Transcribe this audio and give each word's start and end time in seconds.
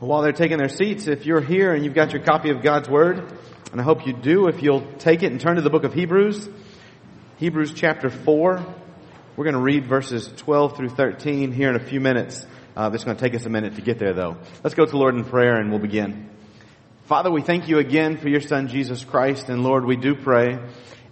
While 0.00 0.22
they're 0.22 0.32
taking 0.32 0.56
their 0.56 0.70
seats, 0.70 1.08
if 1.08 1.26
you're 1.26 1.42
here 1.42 1.74
and 1.74 1.84
you've 1.84 1.92
got 1.92 2.14
your 2.14 2.22
copy 2.22 2.48
of 2.48 2.62
God's 2.62 2.88
Word, 2.88 3.22
and 3.70 3.78
I 3.78 3.84
hope 3.84 4.06
you 4.06 4.14
do, 4.14 4.48
if 4.48 4.62
you'll 4.62 4.90
take 4.94 5.22
it 5.22 5.30
and 5.30 5.38
turn 5.38 5.56
to 5.56 5.62
the 5.62 5.68
book 5.68 5.84
of 5.84 5.92
Hebrews, 5.92 6.48
Hebrews 7.36 7.74
chapter 7.74 8.08
4, 8.08 8.64
we're 9.36 9.44
going 9.44 9.54
to 9.56 9.60
read 9.60 9.84
verses 9.84 10.32
12 10.38 10.78
through 10.78 10.88
13 10.88 11.52
here 11.52 11.68
in 11.68 11.76
a 11.76 11.84
few 11.84 12.00
minutes. 12.00 12.46
Uh, 12.74 12.90
it's 12.94 13.04
going 13.04 13.14
to 13.14 13.22
take 13.22 13.34
us 13.34 13.44
a 13.44 13.50
minute 13.50 13.74
to 13.74 13.82
get 13.82 13.98
there 13.98 14.14
though. 14.14 14.38
Let's 14.64 14.74
go 14.74 14.86
to 14.86 14.90
the 14.90 14.96
Lord 14.96 15.16
in 15.16 15.24
prayer 15.24 15.56
and 15.56 15.68
we'll 15.68 15.80
begin. 15.80 16.30
Father, 17.04 17.30
we 17.30 17.42
thank 17.42 17.68
you 17.68 17.78
again 17.78 18.16
for 18.16 18.30
your 18.30 18.40
Son 18.40 18.68
Jesus 18.68 19.04
Christ, 19.04 19.50
and 19.50 19.62
Lord, 19.62 19.84
we 19.84 19.96
do 19.96 20.14
pray, 20.14 20.60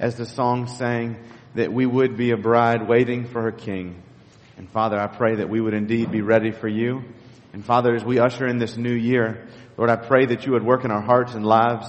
as 0.01 0.17
the 0.17 0.25
song 0.25 0.67
sang, 0.67 1.23
that 1.57 1.71
we 1.71 1.85
would 1.85 2.17
be 2.17 2.31
a 2.31 2.39
bride 2.39 2.89
waiting 2.89 3.27
for 3.27 3.43
her 3.43 3.53
King. 3.53 4.03
And 4.57 4.67
Father, 4.71 4.99
I 4.99 5.09
pray 5.09 5.35
that 5.35 5.51
we 5.51 5.61
would 5.61 5.75
indeed 5.75 6.11
be 6.11 6.23
ready 6.23 6.53
for 6.53 6.69
you. 6.69 7.05
And 7.59 7.65
Father, 7.65 7.93
as 7.97 8.05
we 8.05 8.21
usher 8.21 8.47
in 8.47 8.59
this 8.59 8.77
new 8.77 8.95
year, 8.95 9.49
Lord, 9.77 9.91
I 9.91 9.97
pray 9.97 10.27
that 10.27 10.47
you 10.47 10.53
would 10.53 10.63
work 10.63 10.85
in 10.85 10.93
our 10.93 11.01
hearts 11.01 11.35
and 11.35 11.45
lives. 11.45 11.89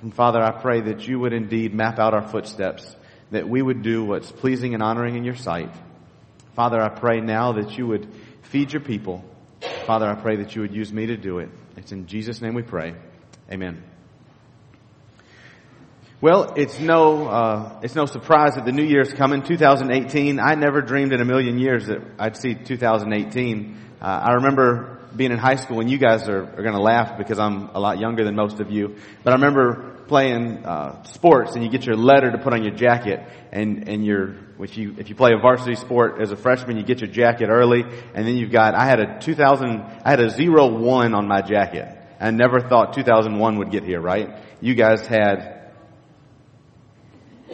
And 0.00 0.14
Father, 0.14 0.40
I 0.40 0.52
pray 0.52 0.80
that 0.82 1.08
you 1.08 1.18
would 1.18 1.32
indeed 1.32 1.74
map 1.74 1.98
out 1.98 2.14
our 2.14 2.22
footsteps, 2.22 2.94
that 3.32 3.48
we 3.48 3.60
would 3.60 3.82
do 3.82 4.04
what's 4.04 4.30
pleasing 4.30 4.74
and 4.74 4.80
honoring 4.80 5.16
in 5.16 5.24
your 5.24 5.34
sight. 5.34 5.70
Father, 6.54 6.80
I 6.80 6.88
pray 6.90 7.20
now 7.20 7.54
that 7.54 7.76
you 7.76 7.88
would 7.88 8.06
feed 8.42 8.72
your 8.72 8.80
people. 8.80 9.24
Father, 9.86 10.06
I 10.06 10.14
pray 10.14 10.36
that 10.36 10.54
you 10.54 10.62
would 10.62 10.72
use 10.72 10.92
me 10.92 11.06
to 11.06 11.16
do 11.16 11.40
it. 11.40 11.48
It's 11.76 11.90
in 11.90 12.06
Jesus' 12.06 12.40
name 12.40 12.54
we 12.54 12.62
pray. 12.62 12.94
Amen. 13.50 13.82
Well, 16.20 16.52
it's 16.56 16.78
no 16.78 17.26
uh, 17.26 17.80
it's 17.82 17.96
no 17.96 18.06
surprise 18.06 18.54
that 18.54 18.64
the 18.64 18.72
new 18.72 18.84
year 18.84 19.00
is 19.00 19.12
coming, 19.12 19.42
2018. 19.42 20.38
I 20.38 20.54
never 20.54 20.80
dreamed 20.80 21.12
in 21.12 21.20
a 21.20 21.24
million 21.24 21.58
years 21.58 21.88
that 21.88 22.02
I'd 22.20 22.36
see 22.36 22.54
2018. 22.54 23.80
Uh, 24.00 24.04
I 24.04 24.34
remember 24.34 24.97
being 25.16 25.32
in 25.32 25.38
high 25.38 25.56
school, 25.56 25.80
and 25.80 25.90
you 25.90 25.98
guys 25.98 26.28
are, 26.28 26.42
are 26.42 26.62
going 26.62 26.74
to 26.74 26.80
laugh 26.80 27.18
because 27.18 27.38
I'm 27.38 27.70
a 27.74 27.80
lot 27.80 27.98
younger 27.98 28.24
than 28.24 28.34
most 28.34 28.60
of 28.60 28.70
you. 28.70 28.96
But 29.24 29.32
I 29.32 29.34
remember 29.34 29.96
playing 30.08 30.64
uh, 30.64 31.02
sports, 31.04 31.54
and 31.54 31.64
you 31.64 31.70
get 31.70 31.84
your 31.84 31.96
letter 31.96 32.30
to 32.30 32.38
put 32.38 32.52
on 32.52 32.62
your 32.62 32.74
jacket, 32.74 33.20
and 33.52 33.88
and 33.88 34.04
your 34.04 34.36
if 34.60 34.76
you 34.76 34.94
if 34.98 35.08
you 35.08 35.14
play 35.14 35.32
a 35.32 35.40
varsity 35.40 35.76
sport 35.76 36.20
as 36.20 36.30
a 36.30 36.36
freshman, 36.36 36.76
you 36.76 36.82
get 36.82 37.00
your 37.00 37.10
jacket 37.10 37.48
early, 37.48 37.82
and 37.82 38.26
then 38.26 38.36
you've 38.36 38.50
got 38.50 38.74
I 38.74 38.86
had 38.86 39.00
a 39.00 39.20
2000 39.20 39.68
I 40.04 40.10
had 40.10 40.20
a 40.20 40.30
zero 40.30 40.66
one 40.66 41.14
on 41.14 41.28
my 41.28 41.42
jacket. 41.42 41.94
I 42.20 42.30
never 42.32 42.60
thought 42.60 42.94
2001 42.94 43.58
would 43.58 43.70
get 43.70 43.84
here, 43.84 44.00
right? 44.00 44.30
You 44.60 44.74
guys 44.74 45.06
had 45.06 45.57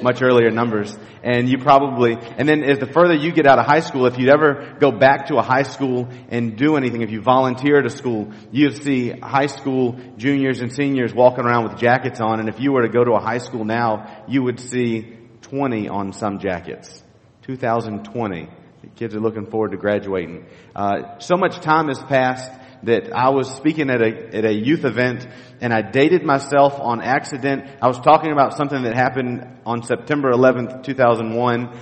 much 0.02 0.22
earlier 0.22 0.50
numbers. 0.50 0.96
And 1.22 1.48
you 1.48 1.58
probably, 1.58 2.16
and 2.36 2.48
then 2.48 2.62
as 2.62 2.78
the 2.78 2.86
further 2.86 3.14
you 3.14 3.32
get 3.32 3.46
out 3.46 3.58
of 3.58 3.66
high 3.66 3.80
school, 3.80 4.06
if 4.06 4.18
you'd 4.18 4.28
ever 4.28 4.76
go 4.78 4.90
back 4.90 5.26
to 5.26 5.36
a 5.36 5.42
high 5.42 5.62
school 5.62 6.08
and 6.28 6.56
do 6.56 6.76
anything, 6.76 7.02
if 7.02 7.10
you 7.10 7.20
volunteer 7.20 7.78
at 7.78 7.86
a 7.86 7.90
school, 7.90 8.32
you'd 8.52 8.82
see 8.82 9.10
high 9.10 9.46
school 9.46 9.98
juniors 10.16 10.60
and 10.60 10.72
seniors 10.72 11.14
walking 11.14 11.44
around 11.44 11.64
with 11.68 11.78
jackets 11.78 12.20
on. 12.20 12.40
And 12.40 12.48
if 12.48 12.60
you 12.60 12.72
were 12.72 12.82
to 12.82 12.88
go 12.88 13.04
to 13.04 13.12
a 13.12 13.20
high 13.20 13.38
school 13.38 13.64
now, 13.64 14.24
you 14.28 14.42
would 14.42 14.60
see 14.60 15.16
20 15.42 15.88
on 15.88 16.12
some 16.12 16.38
jackets. 16.38 17.02
2020. 17.42 18.48
The 18.82 18.86
kids 18.90 19.14
are 19.14 19.20
looking 19.20 19.46
forward 19.46 19.70
to 19.70 19.76
graduating. 19.76 20.46
Uh, 20.74 21.18
so 21.18 21.36
much 21.36 21.60
time 21.60 21.88
has 21.88 22.02
passed 22.02 22.50
that 22.86 23.12
I 23.12 23.30
was 23.30 23.50
speaking 23.54 23.90
at 23.90 24.00
a, 24.00 24.36
at 24.36 24.44
a 24.44 24.52
youth 24.52 24.84
event 24.84 25.26
and 25.60 25.72
I 25.72 25.82
dated 25.82 26.24
myself 26.24 26.78
on 26.78 27.00
accident. 27.00 27.64
I 27.80 27.88
was 27.88 27.98
talking 28.00 28.32
about 28.32 28.56
something 28.56 28.82
that 28.82 28.94
happened 28.94 29.60
on 29.66 29.82
September 29.82 30.30
11th, 30.30 30.84
2001, 30.84 31.78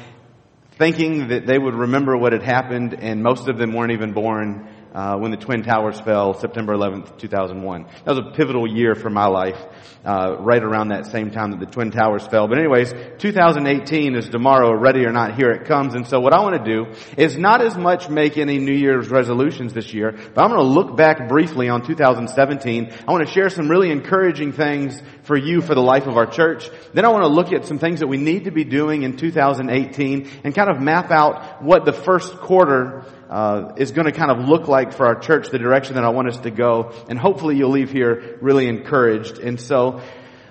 thinking 0.79 1.29
that 1.29 1.47
they 1.47 1.59
would 1.59 1.75
remember 1.75 2.17
what 2.17 2.33
had 2.33 2.43
happened 2.43 2.95
and 2.95 3.23
most 3.23 3.49
of 3.49 3.59
them 3.59 3.73
weren't 3.73 3.93
even 3.93 4.13
born 4.13 4.69
uh, 4.95 5.17
when 5.17 5.31
the 5.31 5.37
Twin 5.37 5.63
Towers 5.63 6.01
fell, 6.01 6.35
September 6.35 6.75
11th, 6.75 7.19
2001. 7.19 7.87
That 8.05 8.15
was 8.15 8.19
a 8.19 8.37
pivotal 8.37 8.67
year 8.67 8.95
for 8.95 9.11
my 9.11 9.27
life, 9.27 9.59
uh, 10.05 10.37
right 10.41 10.63
around 10.63 10.89
that 10.89 11.07
same 11.07 11.31
time 11.31 11.53
that 11.53 11.61
the 11.61 11.67
Twin 11.67 11.91
Towers 11.91 12.27
fell. 12.27 12.49
But 12.49 12.59
anyways, 12.59 12.93
2018 13.19 14.17
is 14.17 14.29
tomorrow, 14.29 14.73
ready 14.75 15.05
or 15.05 15.13
not, 15.13 15.37
here 15.37 15.51
it 15.51 15.67
comes. 15.67 15.95
And 15.95 16.07
so 16.07 16.21
what 16.21 16.33
I 16.33 16.41
want 16.43 16.63
to 16.63 16.71
do 16.71 16.93
is 17.17 17.37
not 17.37 17.63
as 17.63 17.77
much 17.77 18.09
make 18.09 18.37
any 18.37 18.59
New 18.59 18.75
Year's 18.75 19.09
resolutions 19.09 19.73
this 19.73 19.93
year, 19.95 20.13
but 20.13 20.43
I'm 20.43 20.51
going 20.51 20.61
to 20.61 20.73
look 20.73 20.97
back 20.97 21.29
briefly 21.29 21.69
on 21.69 21.85
2017. 21.87 22.93
I 23.07 23.13
want 23.13 23.27
to 23.27 23.33
share 23.33 23.49
some 23.49 23.69
really 23.69 23.91
encouraging 23.91 24.53
things 24.53 25.01
for 25.23 25.37
you 25.37 25.61
for 25.61 25.75
the 25.75 25.83
life 25.83 26.07
of 26.07 26.17
our 26.17 26.27
church. 26.27 26.69
Then 26.93 27.05
I 27.05 27.09
want 27.09 27.25
to 27.25 27.29
look 27.29 27.53
at 27.53 27.65
some 27.65 27.79
things 27.79 28.01
that 28.01 28.09
we 28.09 28.17
need 28.17 28.45
to 28.45 28.51
be 28.51 28.65
doing 28.65 29.03
in 29.03 29.17
2018 29.17 30.29
and 30.45 30.55
kind 30.55 30.71
of 30.71 30.81
map 30.81 31.11
out 31.11 31.63
what 31.63 31.85
the 31.85 31.93
first 31.93 32.37
quarter 32.39 33.05
uh, 33.33 33.73
is 33.79 33.93
going 33.93 34.05
to 34.05 34.13
kind 34.13 34.31
of 34.31 34.47
look 34.47 34.69
like 34.69 34.93
for 34.93 35.07
our 35.07 35.19
church, 35.19 35.49
the 35.49 35.59
direction 35.59 35.95
that 35.95 36.05
I 36.05 36.11
want 36.11 36.29
us 36.29 36.39
to 36.41 36.51
go. 36.51 36.93
And 37.09 37.19
hopefully 37.19 37.57
you'll 37.57 37.71
leave 37.71 37.91
here 37.91 38.37
really 38.43 38.69
encouraged. 38.69 39.39
And 39.39 39.59
so 39.59 40.03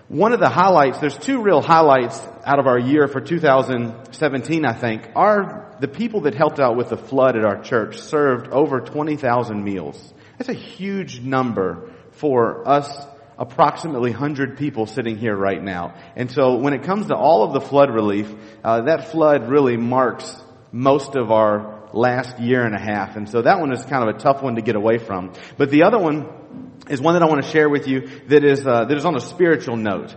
one 0.08 0.34
of 0.34 0.40
the 0.40 0.50
highlights, 0.50 0.97
there's 0.97 1.18
two 1.18 1.44
real 1.44 1.62
highlights 1.62 2.19
out 2.44 2.58
of 2.58 2.66
our 2.66 2.80
year 2.80 3.08
for 3.08 3.22
2017, 3.22 4.66
I 4.66 4.74
think, 4.74 5.09
are 5.16 5.75
the 5.80 5.88
people 5.88 6.22
that 6.22 6.34
helped 6.34 6.59
out 6.59 6.75
with 6.75 6.90
the 6.90 6.97
flood 6.97 7.38
at 7.38 7.46
our 7.46 7.62
church 7.62 8.00
served 8.00 8.52
over 8.52 8.81
20,000 8.81 9.63
meals. 9.63 10.13
That's 10.40 10.50
a 10.50 10.53
huge 10.53 11.22
number 11.22 11.92
for 12.13 12.68
us 12.68 12.90
approximately 13.38 14.09
100 14.09 14.58
people 14.58 14.88
sitting 14.88 15.18
here 15.18 15.36
right 15.36 15.62
now. 15.62 15.96
And 16.16 16.31
so 16.31 16.56
when 16.56 16.74
it 16.74 16.84
comes 16.84 17.08
to 17.08 17.16
all 17.16 17.44
of 17.44 17.53
the 17.53 17.62
flood 17.62 17.92
relief, 17.92 18.31
uh, 18.63 18.81
that 18.81 19.12
flood 19.12 19.50
really 19.50 19.78
marks 19.78 20.36
most 20.72 21.16
of 21.16 21.31
our 21.31 21.81
last 21.94 22.40
year 22.40 22.63
and 22.63 22.75
a 22.75 22.79
half. 22.79 23.16
And 23.16 23.29
so 23.29 23.41
that 23.41 23.59
one 23.59 23.72
is 23.74 23.84
kind 23.85 24.07
of 24.07 24.16
a 24.16 24.19
tough 24.19 24.41
one 24.41 24.56
to 24.56 24.62
get 24.62 24.75
away 24.75 24.97
from. 24.97 25.34
But 25.57 25.69
the 25.69 25.84
other 25.84 25.97
one 25.97 26.72
is 26.90 27.02
one 27.02 27.13
that 27.16 27.24
I 27.24 27.28
want 27.28 27.44
to 27.44 27.50
share 27.50 27.69
with 27.69 27.88
you 27.88 28.09
that 28.28 28.44
is, 28.44 28.66
uh, 28.66 28.85
that 28.85 28.97
is 28.97 29.06
on 29.06 29.16
a 29.16 29.22
spiritual 29.22 29.78
note. 29.78 30.16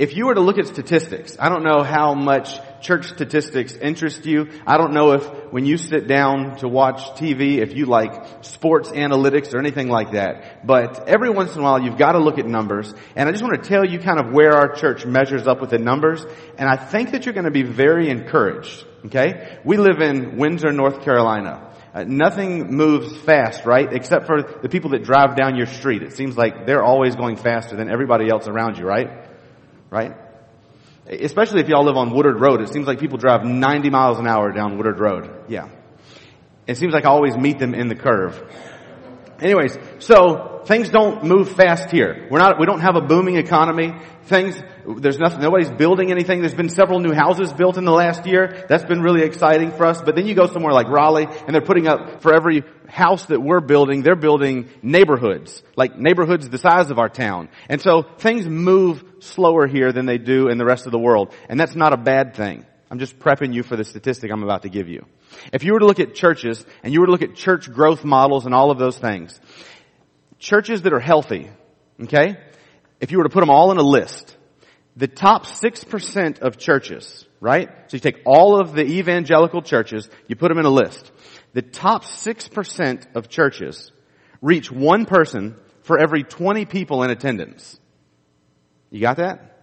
If 0.00 0.16
you 0.16 0.24
were 0.24 0.34
to 0.34 0.40
look 0.40 0.56
at 0.56 0.66
statistics, 0.66 1.36
I 1.38 1.50
don't 1.50 1.62
know 1.62 1.82
how 1.82 2.14
much 2.14 2.58
church 2.80 3.08
statistics 3.08 3.74
interest 3.74 4.24
you. 4.24 4.48
I 4.66 4.78
don't 4.78 4.94
know 4.94 5.12
if 5.12 5.52
when 5.52 5.66
you 5.66 5.76
sit 5.76 6.08
down 6.08 6.56
to 6.60 6.68
watch 6.68 7.02
TV, 7.20 7.58
if 7.58 7.76
you 7.76 7.84
like 7.84 8.42
sports 8.42 8.90
analytics 8.92 9.52
or 9.52 9.58
anything 9.58 9.88
like 9.88 10.12
that. 10.12 10.66
But 10.66 11.06
every 11.06 11.28
once 11.28 11.54
in 11.54 11.60
a 11.60 11.64
while, 11.64 11.82
you've 11.82 11.98
got 11.98 12.12
to 12.12 12.18
look 12.18 12.38
at 12.38 12.46
numbers. 12.46 12.94
And 13.14 13.28
I 13.28 13.32
just 13.32 13.44
want 13.44 13.62
to 13.62 13.68
tell 13.68 13.84
you 13.84 13.98
kind 13.98 14.18
of 14.18 14.32
where 14.32 14.54
our 14.54 14.74
church 14.74 15.04
measures 15.04 15.46
up 15.46 15.60
with 15.60 15.68
the 15.68 15.78
numbers. 15.78 16.24
And 16.56 16.66
I 16.66 16.76
think 16.76 17.10
that 17.10 17.26
you're 17.26 17.34
going 17.34 17.44
to 17.44 17.50
be 17.50 17.62
very 17.62 18.08
encouraged. 18.08 18.86
Okay? 19.06 19.58
We 19.64 19.76
live 19.76 20.00
in 20.00 20.36
Windsor, 20.36 20.72
North 20.72 21.02
Carolina. 21.02 21.68
Uh, 21.92 22.04
nothing 22.04 22.74
moves 22.76 23.16
fast, 23.16 23.64
right? 23.64 23.92
Except 23.92 24.26
for 24.26 24.42
the 24.42 24.68
people 24.68 24.90
that 24.90 25.02
drive 25.02 25.34
down 25.36 25.56
your 25.56 25.66
street. 25.66 26.02
It 26.02 26.12
seems 26.12 26.36
like 26.36 26.66
they're 26.66 26.84
always 26.84 27.16
going 27.16 27.36
faster 27.36 27.76
than 27.76 27.90
everybody 27.90 28.28
else 28.28 28.46
around 28.46 28.78
you, 28.78 28.84
right? 28.84 29.28
Right? 29.90 30.12
Especially 31.06 31.60
if 31.60 31.68
y'all 31.68 31.84
live 31.84 31.96
on 31.96 32.10
Woodard 32.14 32.40
Road. 32.40 32.60
It 32.60 32.68
seems 32.68 32.86
like 32.86 33.00
people 33.00 33.18
drive 33.18 33.44
90 33.44 33.90
miles 33.90 34.20
an 34.20 34.28
hour 34.28 34.52
down 34.52 34.76
Woodard 34.76 35.00
Road. 35.00 35.46
Yeah. 35.48 35.68
It 36.68 36.76
seems 36.76 36.92
like 36.92 37.04
I 37.04 37.08
always 37.08 37.36
meet 37.36 37.58
them 37.58 37.74
in 37.74 37.88
the 37.88 37.96
curve. 37.96 38.40
Anyways, 39.40 39.78
so 40.00 40.62
things 40.66 40.90
don't 40.90 41.24
move 41.24 41.50
fast 41.50 41.90
here. 41.90 42.28
We're 42.30 42.38
not, 42.38 42.58
we 42.60 42.66
don't 42.66 42.80
have 42.80 42.96
a 42.96 43.00
booming 43.00 43.36
economy. 43.36 43.94
Things, 44.24 44.60
there's 44.86 45.18
nothing, 45.18 45.40
nobody's 45.40 45.70
building 45.70 46.10
anything. 46.10 46.40
There's 46.40 46.54
been 46.54 46.68
several 46.68 47.00
new 47.00 47.12
houses 47.12 47.52
built 47.52 47.78
in 47.78 47.84
the 47.84 47.92
last 47.92 48.26
year. 48.26 48.66
That's 48.68 48.84
been 48.84 49.00
really 49.00 49.22
exciting 49.22 49.72
for 49.72 49.86
us. 49.86 50.02
But 50.02 50.14
then 50.14 50.26
you 50.26 50.34
go 50.34 50.46
somewhere 50.46 50.72
like 50.72 50.88
Raleigh 50.88 51.26
and 51.26 51.54
they're 51.54 51.62
putting 51.62 51.88
up 51.88 52.22
for 52.22 52.34
every 52.34 52.62
house 52.86 53.26
that 53.26 53.40
we're 53.40 53.60
building, 53.60 54.02
they're 54.02 54.16
building 54.16 54.68
neighborhoods, 54.82 55.62
like 55.76 55.96
neighborhoods 55.96 56.48
the 56.48 56.58
size 56.58 56.90
of 56.90 56.98
our 56.98 57.08
town. 57.08 57.48
And 57.68 57.80
so 57.80 58.02
things 58.02 58.46
move 58.46 59.02
slower 59.20 59.66
here 59.66 59.92
than 59.92 60.06
they 60.06 60.18
do 60.18 60.48
in 60.48 60.58
the 60.58 60.64
rest 60.64 60.86
of 60.86 60.92
the 60.92 60.98
world. 60.98 61.34
And 61.48 61.58
that's 61.58 61.74
not 61.74 61.92
a 61.92 61.96
bad 61.96 62.34
thing. 62.34 62.66
I'm 62.90 62.98
just 62.98 63.18
prepping 63.20 63.54
you 63.54 63.62
for 63.62 63.76
the 63.76 63.84
statistic 63.84 64.32
I'm 64.32 64.42
about 64.42 64.62
to 64.62 64.68
give 64.68 64.88
you. 64.88 65.06
If 65.52 65.62
you 65.62 65.74
were 65.74 65.78
to 65.78 65.86
look 65.86 66.00
at 66.00 66.14
churches 66.14 66.64
and 66.82 66.92
you 66.92 67.00
were 67.00 67.06
to 67.06 67.12
look 67.12 67.22
at 67.22 67.36
church 67.36 67.70
growth 67.70 68.04
models 68.04 68.46
and 68.46 68.54
all 68.54 68.70
of 68.72 68.78
those 68.78 68.98
things, 68.98 69.38
churches 70.38 70.82
that 70.82 70.92
are 70.92 71.00
healthy, 71.00 71.48
okay? 72.02 72.36
If 73.00 73.12
you 73.12 73.18
were 73.18 73.24
to 73.24 73.30
put 73.30 73.40
them 73.40 73.50
all 73.50 73.70
in 73.70 73.78
a 73.78 73.82
list, 73.82 74.36
the 74.96 75.06
top 75.06 75.46
6% 75.46 76.40
of 76.40 76.58
churches, 76.58 77.24
right? 77.40 77.68
So 77.86 77.96
you 77.96 78.00
take 78.00 78.22
all 78.26 78.60
of 78.60 78.72
the 78.72 78.84
evangelical 78.84 79.62
churches, 79.62 80.08
you 80.26 80.34
put 80.34 80.48
them 80.48 80.58
in 80.58 80.66
a 80.66 80.70
list. 80.70 81.12
The 81.52 81.62
top 81.62 82.04
6% 82.04 83.14
of 83.14 83.28
churches 83.28 83.92
reach 84.42 84.70
one 84.70 85.06
person 85.06 85.56
for 85.82 85.98
every 85.98 86.24
20 86.24 86.64
people 86.64 87.04
in 87.04 87.10
attendance. 87.10 87.78
You 88.90 89.00
got 89.00 89.18
that? 89.18 89.59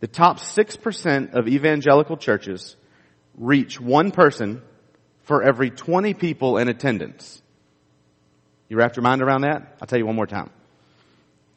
The 0.00 0.06
top 0.06 0.38
6% 0.38 1.32
of 1.32 1.48
evangelical 1.48 2.16
churches 2.16 2.76
reach 3.36 3.80
one 3.80 4.10
person 4.10 4.62
for 5.22 5.42
every 5.42 5.70
20 5.70 6.14
people 6.14 6.58
in 6.58 6.68
attendance. 6.68 7.40
You 8.68 8.76
wrapped 8.76 8.96
your 8.96 9.02
mind 9.02 9.22
around 9.22 9.42
that? 9.42 9.76
I'll 9.80 9.86
tell 9.86 9.98
you 9.98 10.06
one 10.06 10.16
more 10.16 10.26
time. 10.26 10.50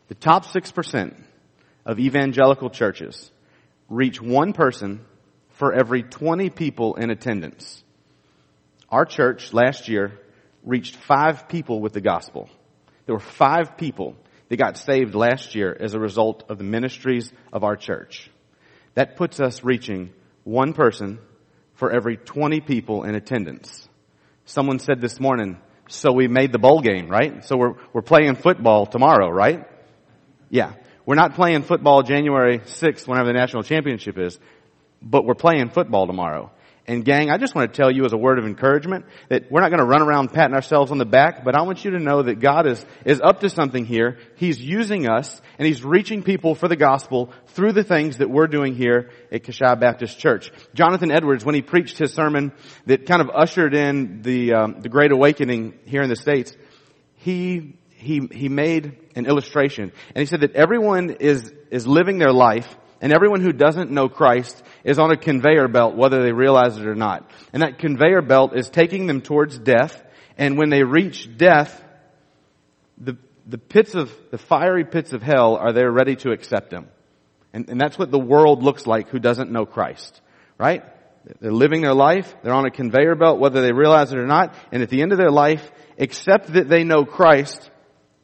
The 0.08 0.16
top 0.16 0.46
6% 0.46 1.16
of 1.86 2.00
evangelical 2.00 2.70
churches 2.70 3.32
reach 3.90 4.22
one 4.22 4.54
person 4.54 5.06
for 5.50 5.74
every 5.74 6.04
20 6.04 6.50
people 6.50 6.96
in 6.96 7.10
attendance. 7.10 7.84
Our 8.90 9.06
church 9.06 9.54
last 9.54 9.88
year 9.88 10.20
reached 10.64 10.96
five 10.96 11.48
people 11.48 11.82
with 11.82 11.94
the 11.94 12.02
gospel. 12.02 12.50
there 13.06 13.16
were 13.16 13.20
five 13.20 13.78
people 13.78 14.16
that 14.50 14.58
got 14.58 14.78
saved 14.78 15.16
last 15.16 15.56
year 15.56 15.76
as 15.80 15.94
a 15.94 16.00
result 16.00 16.44
of 16.50 16.58
the 16.58 16.64
ministries 16.64 17.32
of 17.54 17.64
our 17.64 17.76
church. 17.76 18.30
That 18.96 19.16
puts 19.16 19.40
us 19.40 19.64
reaching 19.64 20.12
one 20.44 20.74
person 20.74 21.20
for 21.76 21.92
every 21.92 22.18
20 22.18 22.60
people 22.62 23.04
in 23.04 23.16
attendance. 23.16 23.88
Someone 24.46 24.80
said 24.80 25.00
this 25.00 25.20
morning, 25.20 25.58
so 25.88 26.12
we 26.12 26.28
made 26.28 26.52
the 26.52 26.60
bowl 26.60 26.82
game, 26.82 27.08
right? 27.08 27.46
So 27.46 27.56
we're, 27.56 27.74
we're 27.94 28.02
playing 28.02 28.36
football 28.36 28.86
tomorrow, 28.86 29.30
right? 29.30 29.66
Yeah. 30.50 30.74
We're 31.06 31.16
not 31.16 31.36
playing 31.36 31.64
football 31.64 32.04
January 32.04 32.60
6th 32.60 33.08
whenever 33.08 33.28
the 33.28 33.34
national 33.34 33.64
championship 33.64 34.18
is, 34.18 34.38
but 35.02 35.26
we're 35.26 35.36
playing 35.36 35.70
football 35.70 36.06
tomorrow. 36.06 36.52
And 36.90 37.06
gang, 37.06 37.30
I 37.30 37.38
just 37.38 37.54
want 37.54 37.72
to 37.72 37.78
tell 37.78 37.92
you 37.92 38.04
as 38.06 38.14
a 38.14 38.18
word 38.18 38.40
of 38.40 38.48
encouragement 38.48 39.06
that 39.30 39.52
we're 39.52 39.62
not 39.62 39.70
going 39.70 39.80
to 39.80 39.86
run 39.86 40.02
around 40.02 40.34
patting 40.34 40.56
ourselves 40.56 40.90
on 40.90 40.98
the 40.98 41.06
back, 41.06 41.46
but 41.46 41.56
I 41.56 41.62
want 41.62 41.86
you 41.86 41.92
to 41.92 42.00
know 42.00 42.24
that 42.24 42.40
God 42.40 42.66
is, 42.66 42.84
is 43.06 43.22
up 43.24 43.42
to 43.42 43.50
something 43.52 43.86
here. 43.86 44.18
He's 44.38 44.60
using 44.60 45.08
us 45.08 45.40
and 45.60 45.68
He's 45.68 45.84
reaching 45.84 46.24
people 46.24 46.56
for 46.56 46.68
the 46.68 46.76
gospel 46.76 47.32
through 47.50 47.74
the 47.74 47.84
things 47.84 48.18
that 48.18 48.32
we're 48.32 48.48
doing 48.48 48.74
here 48.74 49.12
at 49.32 49.44
Cashie 49.44 49.80
Baptist 49.80 50.18
Church. 50.18 50.52
Jonathan 50.74 51.12
Edwards, 51.12 51.46
when 51.46 51.54
he 51.54 51.62
preached 51.62 52.00
his 52.00 52.12
sermon 52.12 52.52
that 52.88 53.06
kind 53.06 53.22
of 53.22 53.30
ushered 53.30 53.76
in 53.76 54.24
the, 54.24 54.54
um, 54.54 54.82
the 54.82 54.90
Great 54.90 55.12
Awakening 55.12 55.78
here 55.86 56.02
in 56.02 56.10
the 56.10 56.16
States, 56.16 56.58
he, 57.18 57.78
he, 57.90 58.28
he 58.32 58.50
made 58.50 58.98
an 59.16 59.28
illustration 59.28 59.92
and 60.16 60.22
he 60.22 60.26
said 60.26 60.42
that 60.42 60.56
everyone 60.56 61.12
is, 61.20 61.54
is 61.70 61.86
living 61.86 62.18
their 62.18 62.34
life 62.34 62.68
and 63.02 63.14
everyone 63.14 63.42
who 63.42 63.54
doesn't 63.54 63.92
know 63.92 64.10
Christ 64.10 64.62
is 64.84 65.00
on 65.00 65.12
a 65.12 65.18
conveyor 65.18 65.68
belt 65.70 65.96
whether 65.96 66.22
they 66.22 66.34
realize 66.34 66.78
it 66.78 66.86
or 66.86 66.96
not. 66.96 67.30
And 67.54 67.64
that 67.64 67.80
conveyor 67.80 68.22
belt 68.22 68.56
is 68.56 68.70
taking 68.70 69.08
them 69.08 69.22
towards 69.22 69.58
death. 69.58 70.04
And 70.38 70.58
when 70.58 70.70
they 70.70 70.84
reach 70.84 71.38
death, 71.38 71.84
the, 72.98 73.18
the 73.48 73.58
pits 73.58 73.96
of, 73.96 74.12
the 74.32 74.38
fiery 74.38 74.84
pits 74.84 75.14
of 75.14 75.22
hell 75.22 75.56
are 75.56 75.72
there 75.72 75.92
ready 75.92 76.16
to 76.18 76.32
accept 76.32 76.72
them. 76.72 76.88
And, 77.54 77.70
and 77.70 77.80
that's 77.80 77.98
what 77.98 78.12
the 78.12 78.20
world 78.20 78.64
looks 78.64 78.86
like 78.86 79.10
who 79.10 79.20
doesn't 79.20 79.52
know 79.52 79.66
Christ. 79.66 80.22
Right? 80.58 80.84
They're 81.40 81.54
living 81.54 81.82
their 81.82 81.94
life. 81.94 82.34
They're 82.44 82.54
on 82.54 82.66
a 82.66 82.72
conveyor 82.72 83.16
belt 83.16 83.40
whether 83.40 83.62
they 83.62 83.72
realize 83.72 84.12
it 84.12 84.18
or 84.18 84.28
not. 84.28 84.56
And 84.72 84.84
at 84.84 84.90
the 84.90 85.02
end 85.02 85.14
of 85.14 85.18
their 85.18 85.32
life, 85.32 85.72
except 85.98 86.54
that 86.54 86.68
they 86.68 86.84
know 86.84 87.06
Christ, 87.06 87.70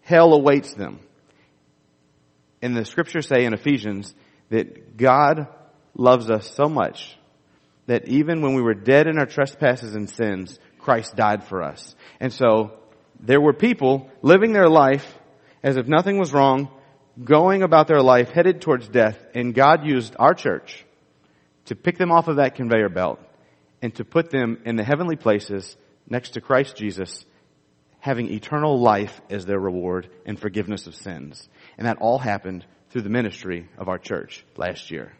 hell 0.02 0.34
awaits 0.34 0.74
them. 0.74 1.00
And 2.62 2.76
the 2.76 2.84
scriptures 2.84 3.28
say 3.28 3.46
in 3.46 3.54
Ephesians 3.54 4.14
that 4.50 4.98
God 4.98 5.48
loves 5.96 6.30
us 6.30 6.50
so 6.54 6.68
much 6.68 7.18
that 7.88 8.08
even 8.08 8.42
when 8.42 8.56
we 8.56 8.62
were 8.62 8.74
dead 8.74 9.08
in 9.08 9.18
our 9.18 9.26
trespasses 9.26 9.96
and 9.96 10.10
sins, 10.10 10.60
Christ 10.80 11.16
died 11.16 11.44
for 11.44 11.64
us. 11.64 11.96
And 12.20 12.34
so 12.34 12.74
there 13.20 13.42
were 13.42 13.54
people 13.54 14.10
living 14.22 14.54
their 14.54 14.70
life 14.70 15.18
as 15.64 15.78
if 15.78 15.88
nothing 15.88 16.18
was 16.18 16.34
wrong, 16.34 16.70
going 17.24 17.64
about 17.64 17.88
their 17.88 18.02
life 18.02 18.30
headed 18.30 18.62
towards 18.62 18.88
death, 18.88 19.18
and 19.34 19.54
God 19.54 19.86
used 19.86 20.16
our 20.20 20.34
church 20.34 20.86
to 21.66 21.76
pick 21.76 21.98
them 21.98 22.12
off 22.12 22.28
of 22.28 22.36
that 22.36 22.56
conveyor 22.56 22.90
belt 22.90 23.20
and 23.82 23.94
to 23.96 24.06
put 24.06 24.30
them 24.30 24.60
in 24.66 24.76
the 24.76 24.84
heavenly 24.84 25.16
places 25.16 25.76
next 26.08 26.32
to 26.32 26.42
Christ 26.42 26.76
Jesus, 26.76 27.26
having 28.00 28.32
eternal 28.32 28.80
life 28.80 29.20
as 29.30 29.46
their 29.46 29.60
reward 29.60 30.10
and 30.26 30.40
forgiveness 30.40 30.86
of 30.86 30.96
sins. 30.96 31.48
And 31.78 31.88
that 31.88 31.98
all 32.00 32.20
happened 32.20 32.66
through 32.96 33.02
the 33.02 33.10
ministry 33.10 33.68
of 33.78 33.90
our 33.90 33.98
church 33.98 34.46
last 34.56 34.90
year. 34.90 35.12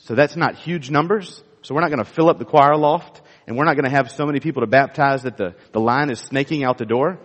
So 0.00 0.14
that's 0.14 0.36
not 0.36 0.56
huge 0.56 0.90
numbers. 0.90 1.42
So 1.62 1.74
we're 1.74 1.80
not 1.80 1.88
going 1.88 2.04
to 2.04 2.10
fill 2.12 2.28
up 2.28 2.38
the 2.38 2.44
choir 2.44 2.76
loft 2.76 3.22
and 3.46 3.56
we're 3.56 3.64
not 3.64 3.76
going 3.76 3.90
to 3.90 3.96
have 3.96 4.10
so 4.10 4.26
many 4.26 4.40
people 4.40 4.60
to 4.60 4.66
baptize 4.66 5.22
that 5.22 5.38
the, 5.38 5.54
the 5.72 5.80
line 5.80 6.10
is 6.10 6.20
snaking 6.20 6.62
out 6.62 6.76
the 6.76 6.84
door. 6.84 7.18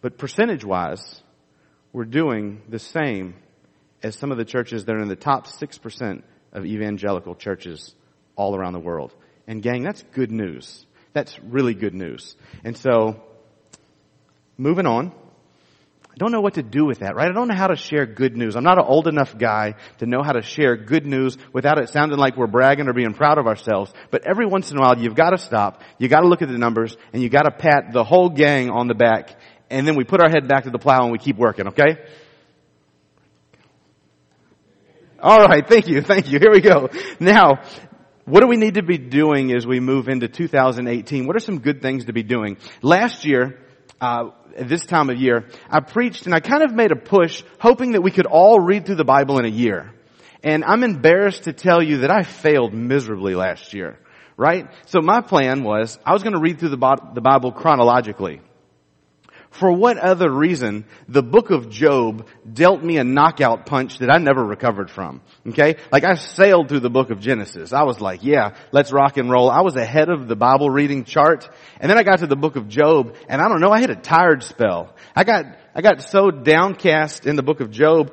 But 0.00 0.16
percentage 0.16 0.64
wise, 0.64 1.20
we're 1.92 2.06
doing 2.06 2.62
the 2.66 2.78
same 2.78 3.34
as 4.02 4.16
some 4.16 4.32
of 4.32 4.38
the 4.38 4.46
churches 4.46 4.86
that 4.86 4.96
are 4.96 5.02
in 5.02 5.08
the 5.08 5.16
top 5.16 5.46
6% 5.46 6.22
of 6.54 6.64
evangelical 6.64 7.34
churches 7.34 7.94
all 8.36 8.56
around 8.56 8.72
the 8.72 8.80
world. 8.80 9.14
And 9.46 9.62
gang, 9.62 9.82
that's 9.82 10.02
good 10.14 10.32
news. 10.32 10.86
That's 11.12 11.38
really 11.40 11.74
good 11.74 11.92
news. 11.92 12.36
And 12.64 12.74
so, 12.74 13.22
moving 14.56 14.86
on. 14.86 15.12
I 16.12 16.14
don't 16.16 16.32
know 16.32 16.40
what 16.40 16.54
to 16.54 16.62
do 16.62 16.84
with 16.84 16.98
that, 16.98 17.14
right? 17.14 17.28
I 17.28 17.32
don't 17.32 17.46
know 17.46 17.54
how 17.54 17.68
to 17.68 17.76
share 17.76 18.04
good 18.04 18.36
news. 18.36 18.56
I'm 18.56 18.64
not 18.64 18.78
an 18.78 18.84
old 18.84 19.06
enough 19.06 19.38
guy 19.38 19.74
to 19.98 20.06
know 20.06 20.22
how 20.22 20.32
to 20.32 20.42
share 20.42 20.76
good 20.76 21.06
news 21.06 21.38
without 21.52 21.78
it 21.78 21.88
sounding 21.88 22.18
like 22.18 22.36
we're 22.36 22.48
bragging 22.48 22.88
or 22.88 22.92
being 22.92 23.14
proud 23.14 23.38
of 23.38 23.46
ourselves. 23.46 23.92
But 24.10 24.26
every 24.28 24.46
once 24.46 24.70
in 24.72 24.78
a 24.78 24.80
while, 24.80 24.98
you've 24.98 25.14
got 25.14 25.30
to 25.30 25.38
stop. 25.38 25.82
You 25.98 26.08
got 26.08 26.20
to 26.20 26.28
look 26.28 26.42
at 26.42 26.48
the 26.48 26.58
numbers 26.58 26.96
and 27.12 27.22
you 27.22 27.28
got 27.28 27.42
to 27.42 27.52
pat 27.52 27.92
the 27.92 28.02
whole 28.02 28.28
gang 28.28 28.70
on 28.70 28.88
the 28.88 28.94
back. 28.94 29.38
And 29.70 29.86
then 29.86 29.94
we 29.94 30.02
put 30.02 30.20
our 30.20 30.28
head 30.28 30.48
back 30.48 30.64
to 30.64 30.70
the 30.70 30.80
plow 30.80 31.04
and 31.04 31.12
we 31.12 31.18
keep 31.18 31.36
working, 31.36 31.68
okay? 31.68 31.98
All 35.22 35.46
right. 35.46 35.66
Thank 35.66 35.86
you. 35.86 36.02
Thank 36.02 36.32
you. 36.32 36.38
Here 36.40 36.50
we 36.50 36.60
go. 36.60 36.88
Now, 37.20 37.62
what 38.24 38.40
do 38.40 38.48
we 38.48 38.56
need 38.56 38.74
to 38.74 38.82
be 38.82 38.98
doing 38.98 39.52
as 39.52 39.66
we 39.66 39.78
move 39.78 40.08
into 40.08 40.28
2018? 40.28 41.26
What 41.26 41.36
are 41.36 41.40
some 41.40 41.60
good 41.60 41.82
things 41.82 42.06
to 42.06 42.12
be 42.12 42.22
doing? 42.22 42.56
Last 42.82 43.24
year, 43.24 43.58
uh, 44.00 44.30
at 44.56 44.68
this 44.68 44.84
time 44.84 45.10
of 45.10 45.18
year, 45.18 45.46
I 45.68 45.80
preached 45.80 46.26
and 46.26 46.34
I 46.34 46.40
kind 46.40 46.62
of 46.62 46.72
made 46.72 46.92
a 46.92 46.96
push 46.96 47.42
hoping 47.58 47.92
that 47.92 48.02
we 48.02 48.10
could 48.10 48.26
all 48.26 48.58
read 48.58 48.86
through 48.86 48.96
the 48.96 49.04
Bible 49.04 49.38
in 49.38 49.44
a 49.44 49.50
year. 49.50 49.92
And 50.42 50.64
I'm 50.64 50.82
embarrassed 50.84 51.44
to 51.44 51.52
tell 51.52 51.82
you 51.82 51.98
that 51.98 52.10
I 52.10 52.22
failed 52.22 52.72
miserably 52.72 53.34
last 53.34 53.74
year, 53.74 53.98
right? 54.36 54.68
So 54.86 55.00
my 55.00 55.20
plan 55.20 55.62
was 55.62 55.98
I 56.04 56.12
was 56.12 56.22
going 56.22 56.34
to 56.34 56.40
read 56.40 56.58
through 56.58 56.70
the 56.70 57.20
Bible 57.22 57.52
chronologically. 57.52 58.40
For 59.50 59.72
what 59.72 59.98
other 59.98 60.30
reason 60.30 60.84
the 61.08 61.24
book 61.24 61.50
of 61.50 61.70
Job 61.70 62.28
dealt 62.50 62.82
me 62.84 62.98
a 62.98 63.04
knockout 63.04 63.66
punch 63.66 63.98
that 63.98 64.08
I 64.08 64.18
never 64.18 64.44
recovered 64.44 64.90
from? 64.90 65.22
Okay? 65.48 65.76
Like 65.90 66.04
I 66.04 66.14
sailed 66.14 66.68
through 66.68 66.80
the 66.80 66.90
book 66.90 67.10
of 67.10 67.20
Genesis. 67.20 67.72
I 67.72 67.82
was 67.82 68.00
like, 68.00 68.22
yeah, 68.22 68.54
let's 68.70 68.92
rock 68.92 69.16
and 69.16 69.28
roll. 69.28 69.50
I 69.50 69.62
was 69.62 69.74
ahead 69.74 70.08
of 70.08 70.28
the 70.28 70.36
Bible 70.36 70.70
reading 70.70 71.04
chart. 71.04 71.48
And 71.80 71.90
then 71.90 71.98
I 71.98 72.04
got 72.04 72.20
to 72.20 72.28
the 72.28 72.36
book 72.36 72.54
of 72.54 72.68
Job 72.68 73.16
and 73.28 73.42
I 73.42 73.48
don't 73.48 73.60
know, 73.60 73.72
I 73.72 73.80
hit 73.80 73.90
a 73.90 73.96
tired 73.96 74.44
spell. 74.44 74.94
I 75.16 75.24
got, 75.24 75.46
I 75.74 75.82
got 75.82 76.02
so 76.02 76.30
downcast 76.30 77.26
in 77.26 77.36
the 77.36 77.42
book 77.42 77.60
of 77.60 77.70
Job, 77.70 78.12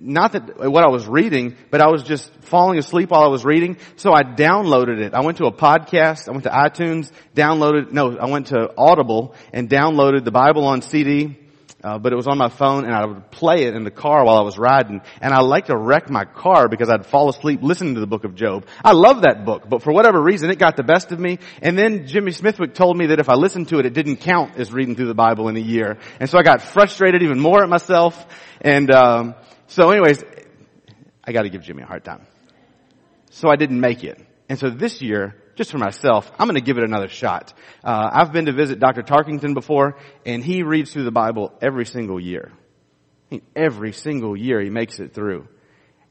not 0.00 0.32
that 0.32 0.70
what 0.70 0.84
I 0.84 0.88
was 0.88 1.06
reading, 1.06 1.56
but 1.70 1.80
I 1.80 1.90
was 1.90 2.02
just 2.02 2.30
falling 2.42 2.78
asleep 2.78 3.10
while 3.10 3.22
I 3.22 3.28
was 3.28 3.44
reading. 3.44 3.78
So 3.96 4.12
I 4.12 4.22
downloaded 4.22 5.00
it. 5.00 5.14
I 5.14 5.20
went 5.22 5.38
to 5.38 5.46
a 5.46 5.52
podcast. 5.52 6.28
I 6.28 6.32
went 6.32 6.44
to 6.44 6.50
iTunes, 6.50 7.10
downloaded, 7.34 7.92
no, 7.92 8.18
I 8.18 8.26
went 8.26 8.48
to 8.48 8.70
Audible 8.76 9.34
and 9.52 9.68
downloaded 9.68 10.24
the 10.24 10.30
Bible 10.30 10.66
on 10.66 10.82
CD 10.82 11.38
uh, 11.82 11.98
but 11.98 12.12
it 12.12 12.16
was 12.16 12.26
on 12.26 12.36
my 12.36 12.48
phone 12.48 12.84
and 12.84 12.94
I 12.94 13.06
would 13.06 13.30
play 13.30 13.64
it 13.64 13.74
in 13.74 13.84
the 13.84 13.90
car 13.90 14.24
while 14.24 14.36
I 14.36 14.42
was 14.42 14.58
riding. 14.58 15.00
And 15.20 15.32
I 15.32 15.40
like 15.40 15.66
to 15.66 15.76
wreck 15.76 16.10
my 16.10 16.24
car 16.24 16.68
because 16.68 16.90
I'd 16.90 17.06
fall 17.06 17.28
asleep 17.28 17.62
listening 17.62 17.94
to 17.94 18.00
the 18.00 18.06
book 18.06 18.24
of 18.24 18.34
Job. 18.34 18.66
I 18.84 18.92
love 18.92 19.22
that 19.22 19.44
book, 19.44 19.68
but 19.68 19.82
for 19.82 19.92
whatever 19.92 20.20
reason, 20.20 20.50
it 20.50 20.58
got 20.58 20.76
the 20.76 20.82
best 20.82 21.10
of 21.12 21.18
me. 21.18 21.38
And 21.62 21.78
then 21.78 22.06
Jimmy 22.06 22.32
Smithwick 22.32 22.74
told 22.74 22.96
me 22.96 23.06
that 23.06 23.18
if 23.18 23.28
I 23.28 23.34
listened 23.34 23.68
to 23.68 23.78
it, 23.78 23.86
it 23.86 23.94
didn't 23.94 24.18
count 24.18 24.56
as 24.58 24.72
reading 24.72 24.94
through 24.94 25.08
the 25.08 25.14
Bible 25.14 25.48
in 25.48 25.56
a 25.56 25.60
year. 25.60 25.98
And 26.18 26.28
so 26.28 26.38
I 26.38 26.42
got 26.42 26.60
frustrated 26.60 27.22
even 27.22 27.40
more 27.40 27.62
at 27.62 27.68
myself. 27.68 28.26
And 28.60 28.90
um, 28.94 29.34
so, 29.66 29.90
anyways, 29.90 30.22
I 31.24 31.32
got 31.32 31.42
to 31.42 31.50
give 31.50 31.62
Jimmy 31.62 31.82
a 31.82 31.86
hard 31.86 32.04
time. 32.04 32.26
So 33.30 33.48
I 33.48 33.56
didn't 33.56 33.80
make 33.80 34.04
it. 34.04 34.18
And 34.48 34.58
so 34.58 34.68
this 34.68 35.00
year, 35.00 35.36
just 35.60 35.72
for 35.72 35.76
myself, 35.76 36.32
I'm 36.38 36.46
going 36.46 36.54
to 36.54 36.62
give 36.62 36.78
it 36.78 36.84
another 36.84 37.08
shot. 37.08 37.52
Uh, 37.84 38.08
I've 38.10 38.32
been 38.32 38.46
to 38.46 38.52
visit 38.54 38.78
Dr. 38.78 39.02
Tarkington 39.02 39.52
before, 39.52 39.98
and 40.24 40.42
he 40.42 40.62
reads 40.62 40.90
through 40.90 41.04
the 41.04 41.10
Bible 41.10 41.52
every 41.60 41.84
single 41.84 42.18
year. 42.18 42.50
Every 43.54 43.92
single 43.92 44.34
year 44.34 44.58
he 44.62 44.70
makes 44.70 45.00
it 45.00 45.12
through. 45.12 45.48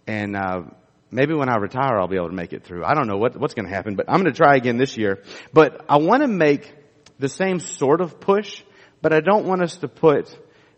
And 0.05 0.35
uh, 0.35 0.65
maybe 1.09 1.33
when 1.33 1.49
I 1.49 1.55
retire, 1.55 1.99
I'll 1.99 2.07
be 2.07 2.17
able 2.17 2.29
to 2.29 2.35
make 2.35 2.53
it 2.53 2.63
through. 2.63 2.85
I 2.85 2.93
don't 2.93 3.07
know 3.07 3.17
what, 3.17 3.35
what's 3.37 3.55
going 3.55 3.67
to 3.67 3.73
happen, 3.73 3.95
but 3.95 4.05
I'm 4.07 4.21
going 4.21 4.31
to 4.31 4.37
try 4.37 4.55
again 4.55 4.77
this 4.77 4.95
year. 4.97 5.23
But 5.51 5.83
I 5.89 5.97
want 5.97 6.21
to 6.21 6.27
make 6.27 6.71
the 7.17 7.27
same 7.27 7.59
sort 7.59 8.01
of 8.01 8.19
push, 8.19 8.61
but 9.01 9.13
I 9.13 9.19
don't 9.19 9.47
want 9.47 9.63
us 9.63 9.77
to 9.77 9.87
put 9.87 10.29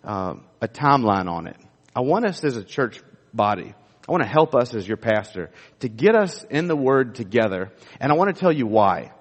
uh, 0.06 0.36
a 0.62 0.70
timeline 0.70 1.30
on 1.30 1.48
it. 1.48 1.58
I 1.94 2.00
want 2.00 2.24
us 2.26 2.42
as 2.46 2.56
a 2.56 2.64
church 2.64 3.02
body 3.34 3.74
I 4.08 4.12
want 4.12 4.24
to 4.24 4.30
help 4.30 4.56
us 4.56 4.74
as 4.74 4.88
your 4.88 4.98
pastor 4.98 5.52
to 5.80 5.90
get 5.90 6.16
us 6.16 6.44
in 6.50 6.68
the 6.68 6.76
Word 6.76 7.16
together. 7.16 7.72
And 8.00 8.12
I 8.12 8.16
want 8.16 8.34
to 8.36 8.40
tell 8.40 8.52
you 8.52 8.66
why. 8.66 9.12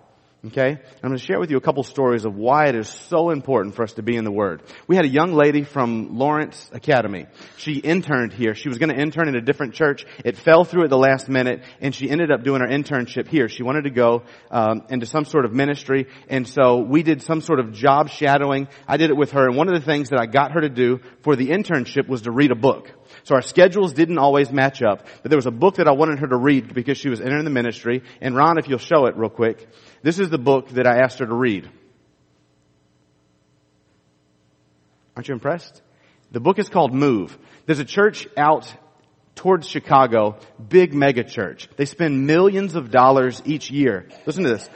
Okay? 0.47 0.71
I'm 0.71 1.09
going 1.09 1.19
to 1.19 1.23
share 1.23 1.39
with 1.39 1.51
you 1.51 1.59
a 1.59 1.61
couple 1.61 1.83
stories 1.83 2.25
of 2.25 2.35
why 2.35 2.69
it 2.69 2.75
is 2.75 2.89
so 2.89 3.29
important 3.29 3.75
for 3.75 3.83
us 3.83 3.93
to 3.95 4.03
be 4.03 4.17
in 4.17 4.25
the 4.25 4.33
Word. 4.33 4.63
We 4.87 4.97
had 4.97 5.05
a 5.05 5.09
young 5.09 5.35
lady 5.35 5.65
from 5.65 6.17
Lawrence 6.17 6.71
Academy. 6.73 7.27
She 7.59 7.73
interned 7.75 8.33
here. 8.33 8.55
She 8.55 8.71
was 8.71 8.79
going 8.79 8.89
to 8.89 8.99
intern 8.99 9.29
in 9.29 9.37
a 9.37 9.43
different 9.43 9.75
church. 9.75 10.07
It 10.25 10.39
fell 10.39 10.65
through 10.65 10.85
at 10.85 10.91
the 10.91 10.97
last 10.97 11.29
minute, 11.29 11.63
and 11.83 11.95
she 11.95 12.09
ended 12.09 12.31
up 12.31 12.43
doing 12.43 12.63
her 12.63 12.69
internship 12.69 13.29
here. 13.29 13.51
She 13.51 13.63
wanted 13.63 13.85
to 13.85 13.91
go 13.91 14.23
um, 14.51 14.85
into 14.89 15.05
some 15.05 15.27
sort 15.27 15.45
of 15.45 15.53
ministry, 15.53 16.07
and 16.31 16.49
so 16.49 16.79
we 16.79 17.03
did 17.03 17.21
some 17.21 17.43
sort 17.43 17.61
of 17.61 17.73
job 17.73 18.09
shadowing. 18.09 18.69
I 18.89 18.97
did 18.97 19.11
it 19.11 19.17
with 19.19 19.33
her, 19.33 19.47
and 19.47 19.59
one 19.59 19.69
of 19.69 19.75
the 19.75 19.85
things 19.85 20.09
that 20.09 20.19
I 20.19 20.25
got 20.25 20.53
her 20.53 20.63
to 20.63 20.71
do 20.71 21.01
for 21.23 21.37
the 21.37 21.49
internship 21.49 22.09
was 22.09 22.23
to 22.23 22.31
read 22.31 22.51
a 22.51 22.57
book. 22.57 22.91
So 23.25 23.35
our 23.35 23.43
schedules 23.43 23.93
didn't 23.93 24.19
always 24.19 24.51
match 24.51 24.83
up, 24.83 25.07
but 25.23 25.31
there 25.31 25.39
was 25.39 25.47
a 25.47 25.51
book 25.51 25.77
that 25.77 25.89
I 25.89 25.93
wanted 25.93 26.21
her 26.21 26.29
to 26.29 26.37
read 26.37 26.75
because 26.75 26.99
she 26.99 27.09
was 27.09 27.21
entering 27.21 27.45
the 27.45 27.51
ministry. 27.51 28.03
And 28.21 28.35
Ron, 28.35 28.59
if 28.59 28.69
you'll 28.69 28.79
show 28.79 29.07
it 29.07 29.17
real 29.17 29.31
quick. 29.31 29.69
This 30.03 30.19
is 30.19 30.31
the 30.31 30.39
book 30.39 30.69
that 30.71 30.87
I 30.87 30.99
asked 30.99 31.19
her 31.19 31.27
to 31.27 31.35
read. 31.35 31.69
Aren't 35.17 35.29
you 35.29 35.35
impressed? 35.35 35.83
The 36.31 36.41
book 36.41 36.59
is 36.59 36.69
called 36.69 36.95
Move. 36.95 37.37
There's 37.67 37.81
a 37.81 37.85
church 37.85 38.27
out 38.37 38.73
towards 39.35 39.69
Chicago, 39.69 40.39
big 40.69 40.95
mega 40.95 41.25
church. 41.25 41.69
They 41.77 41.85
spend 41.85 42.27
millions 42.27 42.75
of 42.75 42.91
dollars 42.91 43.43
each 43.45 43.71
year. 43.71 44.09
Listen 44.27 44.45
to 44.45 44.51
this. 44.51 44.69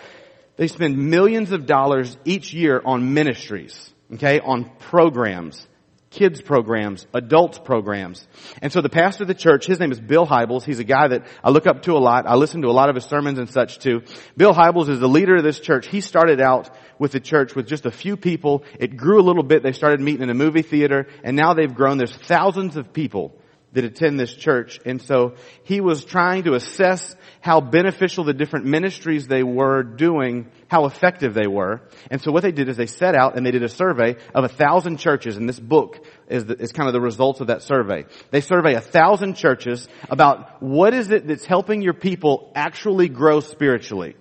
They 0.57 0.69
spend 0.69 0.97
millions 0.97 1.53
of 1.53 1.67
dollars 1.67 2.17
each 2.25 2.53
year 2.53 2.81
on 2.85 3.13
ministries, 3.13 3.93
okay, 4.15 4.41
on 4.41 4.71
programs, 4.79 5.67
kids 6.15 6.41
programs, 6.41 7.07
adults 7.13 7.59
programs. 7.59 8.27
And 8.63 8.73
so 8.73 8.81
the 8.81 8.89
pastor 8.89 9.25
of 9.25 9.29
the 9.29 9.35
church, 9.35 9.67
his 9.67 9.81
name 9.81 9.91
is 9.91 10.01
Bill 10.01 10.25
Hybels. 10.25 10.63
He's 10.63 10.79
a 10.79 10.85
guy 10.85 11.09
that 11.09 11.27
I 11.43 11.51
look 11.51 11.67
up 11.67 11.83
to 11.83 11.93
a 11.93 11.99
lot. 11.99 12.27
I 12.27 12.37
listen 12.37 12.63
to 12.63 12.69
a 12.69 12.73
lot 12.73 12.89
of 12.89 12.95
his 12.95 13.05
sermons 13.05 13.39
and 13.39 13.51
such 13.51 13.81
too. 13.81 14.03
Bill 14.37 14.55
Hybels 14.55 14.89
is 14.89 15.01
the 15.01 15.09
leader 15.09 15.37
of 15.37 15.43
this 15.43 15.59
church. 15.59 15.89
He 15.89 16.01
started 16.01 16.41
out 16.41 16.71
with 17.01 17.13
the 17.13 17.21
church 17.21 17.57
with 17.57 17.67
just 17.67 17.85
a 17.85 17.91
few 17.91 18.17
people. 18.17 18.63
It 18.79 18.97
grew 18.97 19.21
a 19.21 19.25
little 19.25 19.43
bit. 19.43 19.65
They 19.65 19.73
started 19.73 20.01
meeting 20.01 20.23
in 20.23 20.31
a 20.31 20.35
movie 20.35 20.63
theater 20.63 21.09
and 21.25 21.37
now 21.37 21.55
they've 21.55 21.75
grown. 21.75 21.99
There's 21.99 22.17
thousands 22.17 22.77
of 22.77 22.93
people 22.93 23.37
that 23.75 23.85
attend 23.85 24.19
this 24.19 24.33
church. 24.33 24.81
And 24.87 25.03
so 25.03 25.35
he 25.65 25.81
was 25.81 26.05
trying 26.05 26.45
to 26.45 26.55
assess 26.55 27.15
how 27.41 27.61
beneficial 27.61 28.25
the 28.25 28.33
different 28.33 28.65
ministries 28.67 29.27
they 29.27 29.43
were 29.43 29.83
doing, 29.83 30.51
how 30.69 30.87
effective 30.87 31.35
they 31.35 31.47
were. 31.47 31.83
And 32.11 32.23
so 32.23 32.33
what 32.33 32.43
they 32.43 32.53
did 32.53 32.69
is 32.69 32.77
they 32.77 32.87
set 32.87 33.15
out 33.15 33.37
and 33.37 33.45
they 33.45 33.51
did 33.51 33.63
a 33.63 33.69
survey 33.69 34.17
of 34.35 34.45
a 34.45 34.49
thousand 34.49 34.99
churches, 34.99 35.37
and 35.37 35.49
this 35.49 35.61
book 35.61 36.05
is, 36.29 36.47
the, 36.47 36.55
is 36.55 36.73
kind 36.73 36.89
of 36.89 36.95
the 36.95 37.01
results 37.01 37.41
of 37.41 37.49
that 37.49 37.63
survey. 37.63 38.07
They 38.31 38.41
survey 38.41 38.75
a 38.75 38.81
thousand 38.81 39.35
churches 39.35 39.87
about 40.09 40.63
what 40.63 40.95
is 40.95 41.11
it 41.11 41.27
that's 41.27 41.45
helping 41.45 41.83
your 41.83 41.95
people 41.95 42.51
actually 42.55 43.09
grow 43.09 43.41
spiritually. 43.41 44.17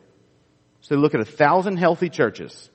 So 0.81 0.95
they 0.95 1.01
look 1.01 1.15
at 1.15 1.21
a 1.21 1.25
thousand 1.25 1.77
healthy 1.77 2.09
churches 2.09 2.69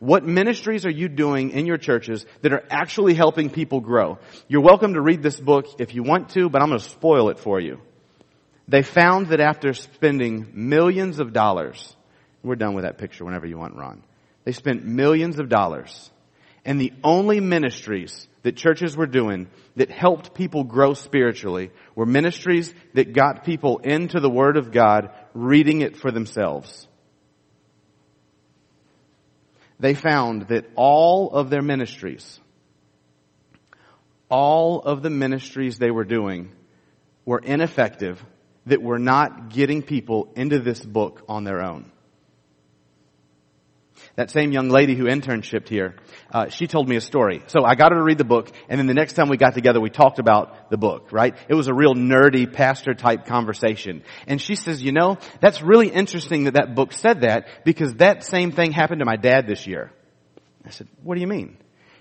what 0.00 0.24
ministries 0.24 0.86
are 0.86 0.90
you 0.90 1.08
doing 1.08 1.50
in 1.50 1.66
your 1.66 1.76
churches 1.76 2.24
that 2.40 2.54
are 2.54 2.64
actually 2.70 3.12
helping 3.12 3.50
people 3.50 3.80
grow? 3.80 4.18
You're 4.48 4.62
welcome 4.62 4.94
to 4.94 5.00
read 5.00 5.22
this 5.22 5.38
book 5.38 5.66
if 5.78 5.94
you 5.94 6.02
want 6.02 6.30
to, 6.30 6.48
but 6.48 6.62
I'm 6.62 6.68
going 6.68 6.80
to 6.80 6.88
spoil 6.88 7.28
it 7.28 7.38
for 7.38 7.60
you. 7.60 7.82
They 8.66 8.82
found 8.82 9.26
that 9.26 9.40
after 9.40 9.74
spending 9.74 10.52
millions 10.54 11.20
of 11.20 11.34
dollars, 11.34 11.94
we're 12.42 12.56
done 12.56 12.72
with 12.72 12.84
that 12.84 12.96
picture 12.96 13.26
whenever 13.26 13.46
you 13.46 13.58
want, 13.58 13.76
Ron. 13.76 14.02
They 14.44 14.52
spent 14.52 14.86
millions 14.86 15.38
of 15.38 15.50
dollars. 15.50 16.10
And 16.64 16.80
the 16.80 16.94
only 17.04 17.40
ministries 17.40 18.26
that 18.42 18.56
churches 18.56 18.96
were 18.96 19.06
doing 19.06 19.48
that 19.76 19.90
helped 19.90 20.32
people 20.32 20.64
grow 20.64 20.94
spiritually 20.94 21.72
were 21.94 22.06
ministries 22.06 22.72
that 22.94 23.12
got 23.12 23.44
people 23.44 23.78
into 23.78 24.18
the 24.18 24.30
Word 24.30 24.56
of 24.56 24.72
God, 24.72 25.10
reading 25.34 25.82
it 25.82 25.98
for 25.98 26.10
themselves 26.10 26.88
they 29.80 29.94
found 29.94 30.48
that 30.48 30.70
all 30.76 31.30
of 31.30 31.50
their 31.50 31.62
ministries, 31.62 32.38
all 34.28 34.80
of 34.80 35.02
the 35.02 35.10
ministries 35.10 35.78
they 35.78 35.90
were 35.90 36.04
doing 36.04 36.52
were 37.24 37.38
ineffective, 37.38 38.24
that 38.66 38.82
were 38.82 38.98
not 38.98 39.48
getting 39.48 39.82
people 39.82 40.30
into 40.36 40.58
this 40.58 40.84
book 40.84 41.24
on 41.28 41.44
their 41.44 41.62
own. 41.62 41.90
That 44.16 44.30
same 44.30 44.52
young 44.52 44.68
lady 44.68 44.94
who 44.94 45.04
internshipped 45.04 45.68
here, 45.68 45.96
uh, 46.32 46.48
she 46.48 46.66
told 46.66 46.88
me 46.88 46.96
a 46.96 47.00
story. 47.00 47.42
So 47.46 47.64
I 47.64 47.74
got 47.74 47.92
her 47.92 47.98
to 47.98 48.02
read 48.02 48.18
the 48.18 48.24
book, 48.24 48.50
and 48.68 48.78
then 48.78 48.86
the 48.86 48.94
next 48.94 49.14
time 49.14 49.28
we 49.28 49.36
got 49.36 49.54
together, 49.54 49.80
we 49.80 49.90
talked 49.90 50.18
about 50.18 50.70
the 50.70 50.76
book, 50.76 51.12
right? 51.12 51.36
It 51.48 51.54
was 51.54 51.68
a 51.68 51.74
real 51.74 51.94
nerdy 51.94 52.52
pastor 52.52 52.94
type 52.94 53.26
conversation. 53.26 54.02
And 54.26 54.40
she 54.40 54.54
says, 54.54 54.82
you 54.82 54.92
know, 54.92 55.18
that's 55.40 55.62
really 55.62 55.88
interesting 55.88 56.44
that 56.44 56.54
that 56.54 56.74
book 56.74 56.92
said 56.92 57.22
that, 57.22 57.64
because 57.64 57.94
that 57.96 58.24
same 58.24 58.52
thing 58.52 58.72
happened 58.72 59.00
to 59.00 59.06
my 59.06 59.16
dad 59.16 59.46
this 59.46 59.66
year. 59.66 59.92
I 60.64 60.70
said, 60.70 60.88
what 61.02 61.14
do 61.14 61.20
you 61.20 61.26
mean? 61.26 61.56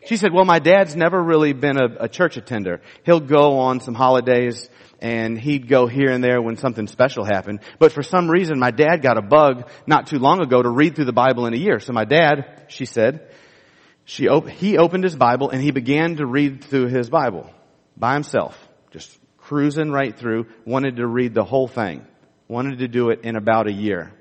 She 0.06 0.18
said, 0.18 0.34
well, 0.34 0.46
my 0.46 0.60
dad's 0.60 0.96
never 0.96 1.22
really 1.22 1.54
been 1.54 1.78
a, 1.78 2.06
a 2.06 2.10
church 2.10 2.38
attender. 2.38 2.82
He'll 3.04 3.20
go 3.20 3.60
on 3.60 3.80
some 3.82 3.94
holidays, 3.94 4.70
and 5.02 5.38
he'd 5.38 5.68
go 5.68 5.88
here 5.88 6.12
and 6.12 6.24
there 6.24 6.42
when 6.42 6.58
something 6.58 6.88
special 6.88 7.24
happened. 7.24 7.60
But 7.80 7.92
for 7.92 8.04
some 8.04 8.30
reason, 8.30 8.60
my 8.60 8.72
dad 8.72 9.02
got 9.02 9.18
a 9.18 9.22
bug 9.22 9.70
not 9.88 10.08
too 10.08 10.20
long 10.20 10.42
ago 10.42 10.62
to 10.62 10.70
read 10.70 10.96
through 10.96 11.06
the 11.06 11.14
Bible 11.14 11.46
in 11.46 11.54
a 11.54 11.58
year. 11.58 11.80
So 11.80 11.94
my 11.94 12.06
dad, 12.06 12.66
she 12.68 12.86
said, 12.86 13.30
she 14.06 14.28
op- 14.28 14.50
he 14.50 14.78
opened 14.78 15.04
his 15.04 15.16
Bible 15.16 15.52
and 15.52 15.62
he 15.62 15.72
began 15.72 16.16
to 16.16 16.26
read 16.26 16.64
through 16.64 16.88
his 16.88 17.10
Bible 17.10 17.50
by 17.96 18.14
himself, 18.14 18.58
just 18.92 19.18
cruising 19.38 19.92
right 19.92 20.18
through, 20.18 20.48
wanted 20.66 20.98
to 20.98 21.08
read 21.08 21.34
the 21.34 21.44
whole 21.44 21.68
thing, 21.68 22.06
wanted 22.48 22.80
to 22.80 22.88
do 22.88 23.10
it 23.10 23.22
in 23.24 23.36
about 23.36 23.68
a 23.68 23.72
year. 23.72 24.12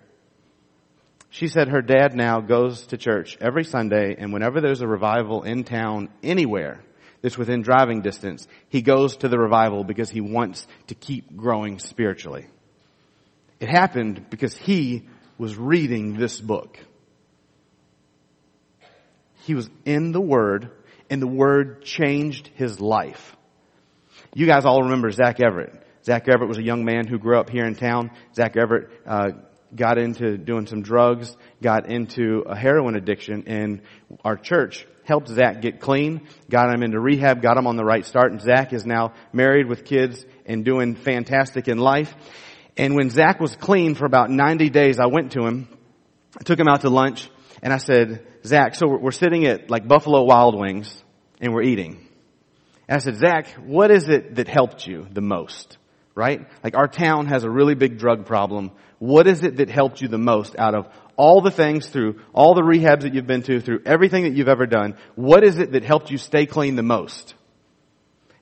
She 1.30 1.49
said 1.49 1.68
her 1.68 1.82
dad 1.82 2.14
now 2.14 2.40
goes 2.40 2.87
to 2.87 2.97
church 2.97 3.37
every 3.40 3.64
Sunday 3.64 4.16
and 4.18 4.32
whenever 4.32 4.61
there's 4.61 4.80
a 4.80 4.88
revival 4.88 5.42
in 5.42 5.64
town 5.64 6.08
anywhere, 6.23 6.82
that's 7.23 7.38
within 7.38 7.62
driving 7.62 8.00
distance, 8.00 8.47
he 8.68 8.82
goes 8.82 9.16
to 9.18 9.28
the 9.28 9.38
revival 9.38 9.85
because 9.85 10.11
he 10.11 10.20
wants 10.20 10.66
to 10.87 10.94
keep 10.94 11.37
growing 11.37 11.78
spiritually. 11.78 12.47
It 13.61 13.68
happened 13.68 14.30
because 14.30 14.56
he 14.56 15.08
was 15.37 15.56
reading 15.56 16.16
this 16.16 16.40
book. 16.40 16.78
He 19.44 19.54
was 19.54 19.68
in 19.85 20.12
the 20.12 20.20
Word, 20.20 20.70
and 21.11 21.23
the 21.23 21.26
Word 21.26 21.82
changed 21.82 22.50
his 22.54 22.80
life. 22.80 23.35
You 24.35 24.47
guys 24.47 24.64
all 24.64 24.82
remember 24.82 25.11
Zach 25.11 25.40
Everett. 25.40 25.73
Zach 26.04 26.28
Everett 26.28 26.49
was 26.49 26.58
a 26.58 26.62
young 26.62 26.85
man 26.85 27.06
who 27.06 27.18
grew 27.18 27.38
up 27.38 27.50
here 27.50 27.64
in 27.64 27.75
town. 27.75 28.11
Zach 28.35 28.56
Everett 28.56 28.90
uh, 29.06 29.30
got 29.75 29.99
into 29.99 30.37
doing 30.39 30.67
some 30.67 30.83
drugs, 30.83 31.37
got 31.63 31.91
into 31.91 32.43
a 32.47 32.57
heroin 32.57 32.97
addiction, 32.97 33.45
and 33.47 33.83
our 34.25 34.37
church 34.37 34.87
helped 35.05 35.29
Zach 35.29 35.63
get 35.63 35.81
clean, 35.81 36.29
got 36.51 36.73
him 36.73 36.83
into 36.83 37.01
rehab, 37.01 37.41
got 37.41 37.57
him 37.57 37.67
on 37.67 37.77
the 37.77 37.85
right 37.85 38.05
start, 38.05 38.31
and 38.31 38.41
Zach 38.41 38.73
is 38.73 38.85
now 38.85 39.15
married 39.33 39.67
with 39.67 39.85
kids 39.85 40.25
and 40.45 40.65
doing 40.65 40.95
fantastic 40.95 41.67
in 41.69 41.79
life. 41.79 42.15
And 42.77 42.95
when 42.95 43.11
Zach 43.11 43.41
was 43.41 43.57
clean 43.57 43.95
for 43.95 44.05
about 44.05 44.31
90 44.31 44.71
days, 44.71 45.01
I 45.01 45.07
went 45.07 45.33
to 45.33 45.47
him, 45.47 45.69
I 46.39 46.45
took 46.45 46.59
him 46.59 46.69
out 46.69 46.83
to 46.83 46.91
lunch, 46.91 47.29
and 47.63 47.73
I 47.73 47.79
said, 47.79 48.27
Zach, 48.45 48.75
so 48.75 48.87
we're 48.87 49.11
sitting 49.11 49.47
at 49.47 49.71
like 49.71 49.89
Buffalo 49.89 50.25
Wild 50.25 50.59
Wings, 50.59 51.03
and 51.41 51.53
we're 51.53 51.63
eating. 51.63 52.07
And 52.87 52.97
I 52.97 52.99
said, 52.99 53.17
Zach, 53.17 53.49
what 53.55 53.91
is 53.91 54.09
it 54.09 54.37
that 54.37 54.49
helped 54.49 54.87
you 54.87 55.07
the 55.11 55.21
most? 55.21 55.79
Right? 56.19 56.49
Like 56.65 56.77
our 56.77 56.89
town 56.89 57.27
has 57.27 57.45
a 57.45 57.51
really 57.51 57.77
big 57.77 57.97
drug 57.97 58.27
problem. 58.27 58.73
What 58.99 59.29
is 59.29 59.45
it 59.45 59.59
that 59.59 59.71
helped 59.71 60.01
you 60.01 60.09
the 60.09 60.19
most 60.19 60.59
out 60.59 60.75
of 60.75 60.89
all 61.15 61.41
the 61.41 61.53
things 61.53 61.87
through 61.87 62.21
all 62.33 62.55
the 62.55 62.63
rehabs 62.63 63.03
that 63.03 63.15
you've 63.15 63.29
been 63.29 63.45
to, 63.45 63.61
through 63.61 63.83
everything 63.87 64.25
that 64.25 64.33
you've 64.33 64.49
ever 64.49 64.67
done, 64.67 64.97
what 65.15 65.45
is 65.45 65.61
it 65.61 65.71
that 65.71 65.85
helped 65.85 66.11
you 66.11 66.19
stay 66.19 66.45
clean 66.45 66.75
the 66.75 66.83
most? 66.83 67.37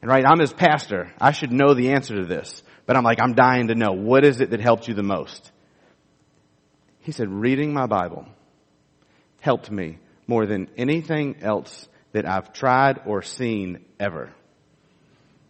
And 0.01 0.11
right, 0.11 0.25
I'm 0.27 0.39
his 0.39 0.55
pastor. 0.55 1.13
I 1.21 1.33
should 1.33 1.53
know 1.53 1.75
the 1.75 1.91
answer 1.91 2.17
to 2.17 2.25
this. 2.25 2.63
But 2.87 2.97
I'm 2.97 3.05
like, 3.05 3.21
I'm 3.21 3.35
dying 3.35 3.69
to 3.69 3.75
know. 3.75 3.93
What 3.93 4.25
is 4.25 4.41
it 4.41 4.49
that 4.53 4.61
helped 4.61 4.89
you 4.89 4.95
the 4.95 5.03
most? 5.03 5.53
He 7.01 7.13
said, 7.13 7.29
reading 7.29 7.75
my 7.75 7.85
Bible 7.85 8.27
helped 9.41 9.71
me 9.71 9.99
more 10.27 10.47
than 10.47 10.71
anything 10.79 11.43
else 11.43 11.89
that 12.13 12.27
I've 12.27 12.55
tried 12.55 13.01
or 13.05 13.21
seen 13.21 13.85
ever. 14.01 14.33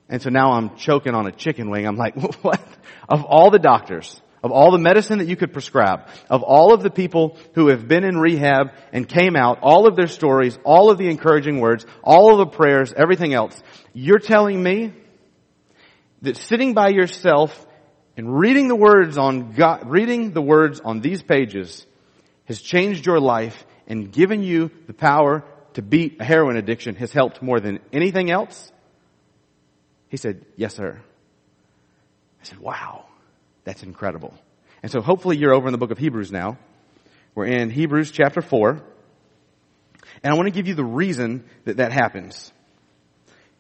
And 0.08 0.22
so 0.22 0.30
now 0.30 0.52
I'm 0.52 0.76
choking 0.76 1.14
on 1.14 1.26
a 1.26 1.32
chicken 1.32 1.70
wing. 1.70 1.86
I'm 1.86 1.96
like, 1.96 2.16
what? 2.42 2.60
Of 3.08 3.25
all 3.25 3.50
the 3.50 3.58
doctors, 3.58 4.20
of 4.42 4.52
all 4.52 4.70
the 4.70 4.78
medicine 4.78 5.18
that 5.18 5.26
you 5.26 5.36
could 5.36 5.52
prescribe, 5.52 6.06
of 6.30 6.42
all 6.42 6.72
of 6.72 6.82
the 6.82 6.90
people 6.90 7.36
who 7.54 7.68
have 7.68 7.88
been 7.88 8.04
in 8.04 8.16
rehab 8.16 8.68
and 8.92 9.08
came 9.08 9.36
out, 9.36 9.58
all 9.62 9.88
of 9.88 9.96
their 9.96 10.06
stories, 10.06 10.58
all 10.64 10.90
of 10.90 10.98
the 10.98 11.08
encouraging 11.08 11.60
words, 11.60 11.84
all 12.04 12.32
of 12.32 12.38
the 12.38 12.56
prayers, 12.56 12.92
everything 12.92 13.34
else, 13.34 13.60
you're 13.92 14.18
telling 14.18 14.62
me 14.62 14.92
that 16.22 16.36
sitting 16.36 16.75
by 16.75 16.88
yourself 16.88 17.66
and 18.16 18.38
reading 18.38 18.68
the 18.68 18.76
words 18.76 19.18
on 19.18 19.52
God, 19.52 19.88
reading 19.88 20.32
the 20.32 20.42
words 20.42 20.80
on 20.80 21.00
these 21.00 21.22
pages 21.22 21.84
has 22.46 22.60
changed 22.60 23.06
your 23.06 23.20
life 23.20 23.66
and 23.86 24.12
given 24.12 24.42
you 24.42 24.70
the 24.86 24.94
power 24.94 25.44
to 25.75 25.82
beat 25.82 26.20
a 26.20 26.25
heroin 26.25 26.56
addiction 26.56 26.94
has 26.94 27.12
helped 27.12 27.42
more 27.42 27.60
than 27.60 27.80
anything 27.92 28.30
else? 28.30 28.72
He 30.08 30.16
said, 30.16 30.44
yes, 30.56 30.75
sir. 30.75 31.00
I 32.40 32.44
said, 32.44 32.58
wow. 32.58 33.06
That's 33.64 33.82
incredible. 33.82 34.32
And 34.82 34.92
so 34.92 35.00
hopefully 35.00 35.36
you're 35.36 35.52
over 35.52 35.66
in 35.66 35.72
the 35.72 35.78
book 35.78 35.90
of 35.90 35.98
Hebrews 35.98 36.30
now. 36.30 36.56
We're 37.34 37.46
in 37.46 37.68
Hebrews 37.68 38.12
chapter 38.12 38.40
4. 38.40 38.80
And 40.22 40.32
I 40.32 40.36
want 40.36 40.46
to 40.46 40.52
give 40.52 40.68
you 40.68 40.75
the 40.75 40.84
reason 40.84 41.44
that 41.64 41.78
that 41.78 41.92
happens. 41.92 42.52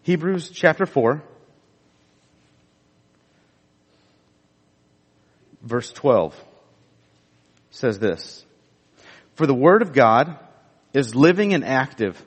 Hebrews 0.02 0.50
chapter 0.50 0.86
4. 0.86 1.22
Verse 5.62 5.90
12 5.90 6.40
says 7.70 7.98
this. 7.98 8.44
For 9.34 9.48
the 9.48 9.54
word 9.54 9.82
of 9.82 9.92
God 9.92 10.38
is 10.94 11.16
living 11.16 11.52
and 11.52 11.64
active 11.64 12.24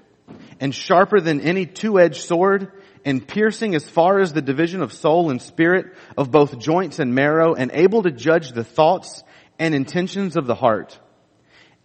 and 0.60 0.76
sharper 0.76 1.22
than 1.22 1.40
any 1.40 1.66
two-edged 1.66 2.22
sword 2.22 2.72
and 3.06 3.28
piercing 3.28 3.76
as 3.76 3.88
far 3.88 4.20
as 4.20 4.34
the 4.34 4.42
division 4.42 4.82
of 4.82 4.94
soul 4.94 5.30
and 5.30 5.42
spirit, 5.42 5.96
of 6.18 6.32
both 6.32 6.60
joints 6.60 7.00
and 7.00 7.16
marrow, 7.16 7.54
and 7.54 7.72
able 7.74 8.04
to 8.04 8.12
judge 8.12 8.52
the 8.52 8.64
thoughts 8.64 9.24
and 9.58 9.74
intentions 9.74 10.36
of 10.36 10.48
the 10.48 10.56
heart. 10.56 10.98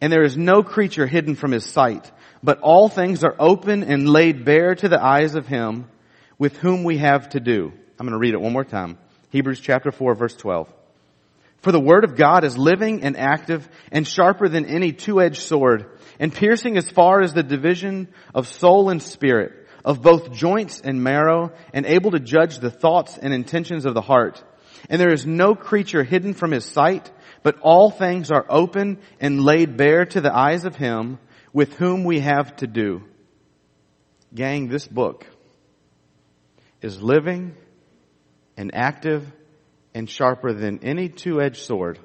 And 0.01 0.13
there 0.13 0.25
is 0.25 0.37
no 0.37 0.63
creature 0.63 1.07
hidden 1.07 1.35
from 1.35 1.53
his 1.53 1.65
sight, 1.65 2.11
but 2.43 2.61
all 2.61 2.89
things 2.89 3.25
are 3.25 3.37
open 3.39 3.83
and 3.83 4.09
laid 4.09 4.45
bare 4.45 4.75
to 4.75 4.89
the 4.89 5.03
eyes 5.03 5.35
of 5.35 5.47
him 5.47 5.87
with 6.39 6.57
whom 6.57 6.85
we 6.85 6.99
have 6.99 7.29
to 7.31 7.41
do. 7.41 7.73
I'm 7.99 8.07
going 8.07 8.13
to 8.13 8.19
read 8.19 8.35
it 8.35 8.41
one 8.41 8.53
more 8.53 8.65
time. 8.65 8.99
Hebrews 9.31 9.61
chapter 9.61 9.91
4 9.91 10.15
verse 10.15 10.35
12. 10.37 10.73
For 11.59 11.73
the 11.73 11.81
word 11.81 12.05
of 12.05 12.17
God 12.17 12.45
is 12.45 12.59
living 12.59 13.03
and 13.03 13.17
active 13.17 13.67
and 13.91 14.07
sharper 14.07 14.49
than 14.49 14.67
any 14.67 14.93
two-edged 14.93 15.41
sword 15.41 15.87
and 16.21 16.33
piercing 16.33 16.77
as 16.77 16.91
far 16.91 17.23
as 17.23 17.33
the 17.33 17.43
division 17.43 18.09
of 18.35 18.49
soul 18.49 18.91
and 18.91 19.03
spirit, 19.03 19.64
of 19.85 20.03
both 20.03 20.33
joints 20.33 20.81
and 20.81 21.03
marrow 21.03 21.53
and 21.73 21.85
able 21.87 22.13
to 22.13 22.21
judge 22.21 22.59
the 22.59 22.71
thoughts 22.71 23.19
and 23.19 23.35
intentions 23.35 23.85
of 23.85 23.95
the 23.95 24.01
heart. 24.01 24.43
And 24.89 25.01
there 25.01 25.13
is 25.13 25.27
no 25.27 25.55
creature 25.55 26.03
hidden 26.03 26.35
from 26.35 26.51
his 26.51 26.65
sight, 26.65 27.11
but 27.43 27.59
all 27.61 27.91
things 27.91 28.31
are 28.31 28.47
open 28.49 28.99
and 29.21 29.43
laid 29.43 29.77
bare 29.77 30.07
to 30.07 30.21
the 30.21 30.35
eyes 30.35 30.65
of 30.65 30.77
him 30.77 31.19
with 31.53 31.75
whom 31.75 32.05
we 32.05 32.21
have 32.21 32.57
to 32.57 32.67
do. 32.67 33.03
Gang, 34.35 34.69
this 34.69 34.87
book 34.89 35.27
is 36.83 37.01
living 37.01 37.55
and 38.57 38.75
active 38.75 39.31
and 39.95 40.11
sharper 40.11 40.53
than 40.53 40.81
any 40.83 41.09
two-edged 41.09 41.63
sword. 41.63 41.99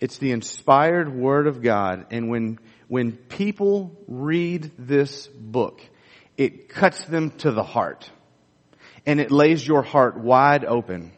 It's 0.00 0.18
the 0.18 0.30
inspired 0.30 1.12
word 1.12 1.46
of 1.48 1.60
God. 1.60 2.06
And 2.10 2.30
when, 2.30 2.60
when 2.86 3.12
people 3.12 3.96
read 4.06 4.70
this 4.78 5.26
book, 5.26 5.82
it 6.38 6.70
cuts 6.70 7.04
them 7.04 7.32
to 7.38 7.50
the 7.50 7.62
heart. 7.62 8.10
And 9.04 9.20
it 9.20 9.30
lays 9.30 9.66
your 9.66 9.82
heart 9.82 10.18
wide 10.18 10.64
open 10.64 11.12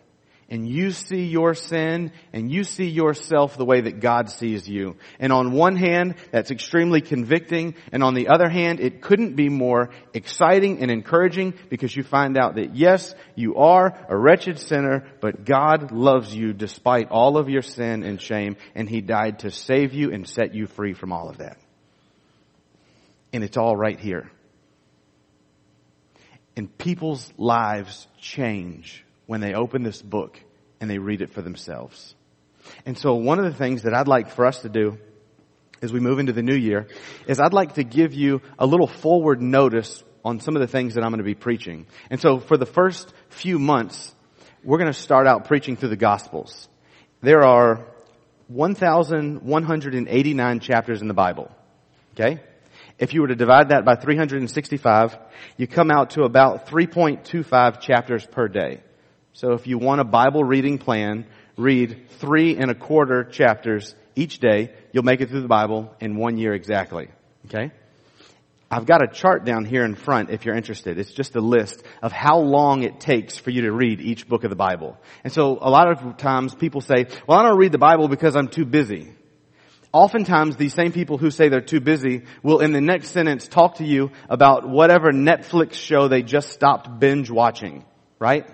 and 0.50 0.68
you 0.68 0.90
see 0.90 1.26
your 1.26 1.54
sin 1.54 2.10
and 2.32 2.50
you 2.50 2.64
see 2.64 2.88
yourself 2.88 3.56
the 3.56 3.64
way 3.64 3.82
that 3.82 4.00
God 4.00 4.28
sees 4.30 4.68
you. 4.68 4.96
And 5.20 5.32
on 5.32 5.52
one 5.52 5.76
hand, 5.76 6.16
that's 6.32 6.50
extremely 6.50 7.00
convicting. 7.00 7.76
And 7.92 8.02
on 8.02 8.14
the 8.14 8.28
other 8.28 8.48
hand, 8.48 8.80
it 8.80 9.00
couldn't 9.00 9.36
be 9.36 9.48
more 9.48 9.90
exciting 10.12 10.82
and 10.82 10.90
encouraging 10.90 11.54
because 11.68 11.94
you 11.94 12.02
find 12.02 12.36
out 12.36 12.56
that 12.56 12.74
yes, 12.74 13.14
you 13.36 13.56
are 13.56 13.96
a 14.08 14.16
wretched 14.16 14.58
sinner, 14.58 15.06
but 15.20 15.44
God 15.44 15.92
loves 15.92 16.34
you 16.34 16.52
despite 16.52 17.10
all 17.10 17.38
of 17.38 17.48
your 17.48 17.62
sin 17.62 18.02
and 18.02 18.20
shame. 18.20 18.56
And 18.74 18.88
He 18.88 19.00
died 19.00 19.40
to 19.40 19.52
save 19.52 19.94
you 19.94 20.12
and 20.12 20.28
set 20.28 20.52
you 20.52 20.66
free 20.66 20.94
from 20.94 21.12
all 21.12 21.30
of 21.30 21.38
that. 21.38 21.58
And 23.32 23.44
it's 23.44 23.56
all 23.56 23.76
right 23.76 24.00
here. 24.00 24.32
And 26.56 26.76
people's 26.78 27.32
lives 27.36 28.06
change 28.18 29.04
when 29.26 29.40
they 29.40 29.54
open 29.54 29.82
this 29.82 30.02
book 30.02 30.38
and 30.80 30.90
they 30.90 30.98
read 30.98 31.22
it 31.22 31.32
for 31.32 31.42
themselves. 31.42 32.14
And 32.84 32.98
so 32.98 33.14
one 33.14 33.38
of 33.38 33.44
the 33.44 33.54
things 33.54 33.82
that 33.82 33.94
I'd 33.94 34.08
like 34.08 34.30
for 34.30 34.46
us 34.46 34.62
to 34.62 34.68
do 34.68 34.98
as 35.82 35.92
we 35.92 36.00
move 36.00 36.18
into 36.18 36.32
the 36.32 36.42
new 36.42 36.56
year 36.56 36.88
is 37.26 37.40
I'd 37.40 37.52
like 37.52 37.74
to 37.74 37.84
give 37.84 38.12
you 38.12 38.42
a 38.58 38.66
little 38.66 38.86
forward 38.86 39.40
notice 39.40 40.02
on 40.24 40.40
some 40.40 40.56
of 40.56 40.60
the 40.60 40.68
things 40.68 40.94
that 40.94 41.04
I'm 41.04 41.10
going 41.10 41.18
to 41.18 41.24
be 41.24 41.34
preaching. 41.34 41.86
And 42.10 42.20
so 42.20 42.38
for 42.38 42.56
the 42.56 42.66
first 42.66 43.12
few 43.30 43.58
months, 43.58 44.14
we're 44.62 44.78
going 44.78 44.92
to 44.92 44.98
start 44.98 45.26
out 45.26 45.46
preaching 45.46 45.76
through 45.76 45.88
the 45.88 45.96
Gospels. 45.96 46.68
There 47.22 47.44
are 47.44 47.86
1,189 48.48 50.60
chapters 50.60 51.00
in 51.00 51.08
the 51.08 51.14
Bible. 51.14 51.50
Okay? 52.14 52.40
If 53.00 53.14
you 53.14 53.22
were 53.22 53.28
to 53.28 53.34
divide 53.34 53.70
that 53.70 53.86
by 53.86 53.96
365, 53.96 55.18
you 55.56 55.66
come 55.66 55.90
out 55.90 56.10
to 56.10 56.24
about 56.24 56.66
3.25 56.66 57.80
chapters 57.80 58.26
per 58.26 58.46
day. 58.46 58.82
So 59.32 59.52
if 59.52 59.66
you 59.66 59.78
want 59.78 60.02
a 60.02 60.04
Bible 60.04 60.44
reading 60.44 60.76
plan, 60.76 61.24
read 61.56 62.10
three 62.18 62.58
and 62.58 62.70
a 62.70 62.74
quarter 62.74 63.24
chapters 63.24 63.94
each 64.14 64.38
day. 64.38 64.74
You'll 64.92 65.04
make 65.04 65.22
it 65.22 65.30
through 65.30 65.40
the 65.40 65.48
Bible 65.48 65.94
in 65.98 66.16
one 66.16 66.36
year 66.36 66.52
exactly. 66.52 67.08
Okay? 67.46 67.72
I've 68.70 68.84
got 68.84 69.02
a 69.02 69.08
chart 69.08 69.46
down 69.46 69.64
here 69.64 69.84
in 69.84 69.94
front 69.94 70.28
if 70.28 70.44
you're 70.44 70.54
interested. 70.54 70.98
It's 70.98 71.10
just 71.10 71.34
a 71.36 71.40
list 71.40 71.82
of 72.02 72.12
how 72.12 72.38
long 72.38 72.82
it 72.82 73.00
takes 73.00 73.38
for 73.38 73.48
you 73.48 73.62
to 73.62 73.72
read 73.72 74.02
each 74.02 74.28
book 74.28 74.44
of 74.44 74.50
the 74.50 74.56
Bible. 74.56 74.98
And 75.24 75.32
so 75.32 75.58
a 75.58 75.70
lot 75.70 75.90
of 75.90 76.18
times 76.18 76.54
people 76.54 76.82
say, 76.82 77.06
well, 77.26 77.38
I 77.38 77.44
don't 77.44 77.58
read 77.58 77.72
the 77.72 77.78
Bible 77.78 78.08
because 78.08 78.36
I'm 78.36 78.48
too 78.48 78.66
busy. 78.66 79.14
Oftentimes 79.92 80.56
these 80.56 80.74
same 80.74 80.92
people 80.92 81.18
who 81.18 81.30
say 81.30 81.48
they're 81.48 81.60
too 81.60 81.80
busy 81.80 82.22
will 82.42 82.60
in 82.60 82.72
the 82.72 82.80
next 82.80 83.08
sentence 83.08 83.48
talk 83.48 83.76
to 83.76 83.84
you 83.84 84.12
about 84.28 84.68
whatever 84.68 85.10
Netflix 85.10 85.74
show 85.74 86.06
they 86.06 86.22
just 86.22 86.50
stopped 86.50 87.00
binge 87.00 87.28
watching, 87.28 87.84
right? 88.20 88.46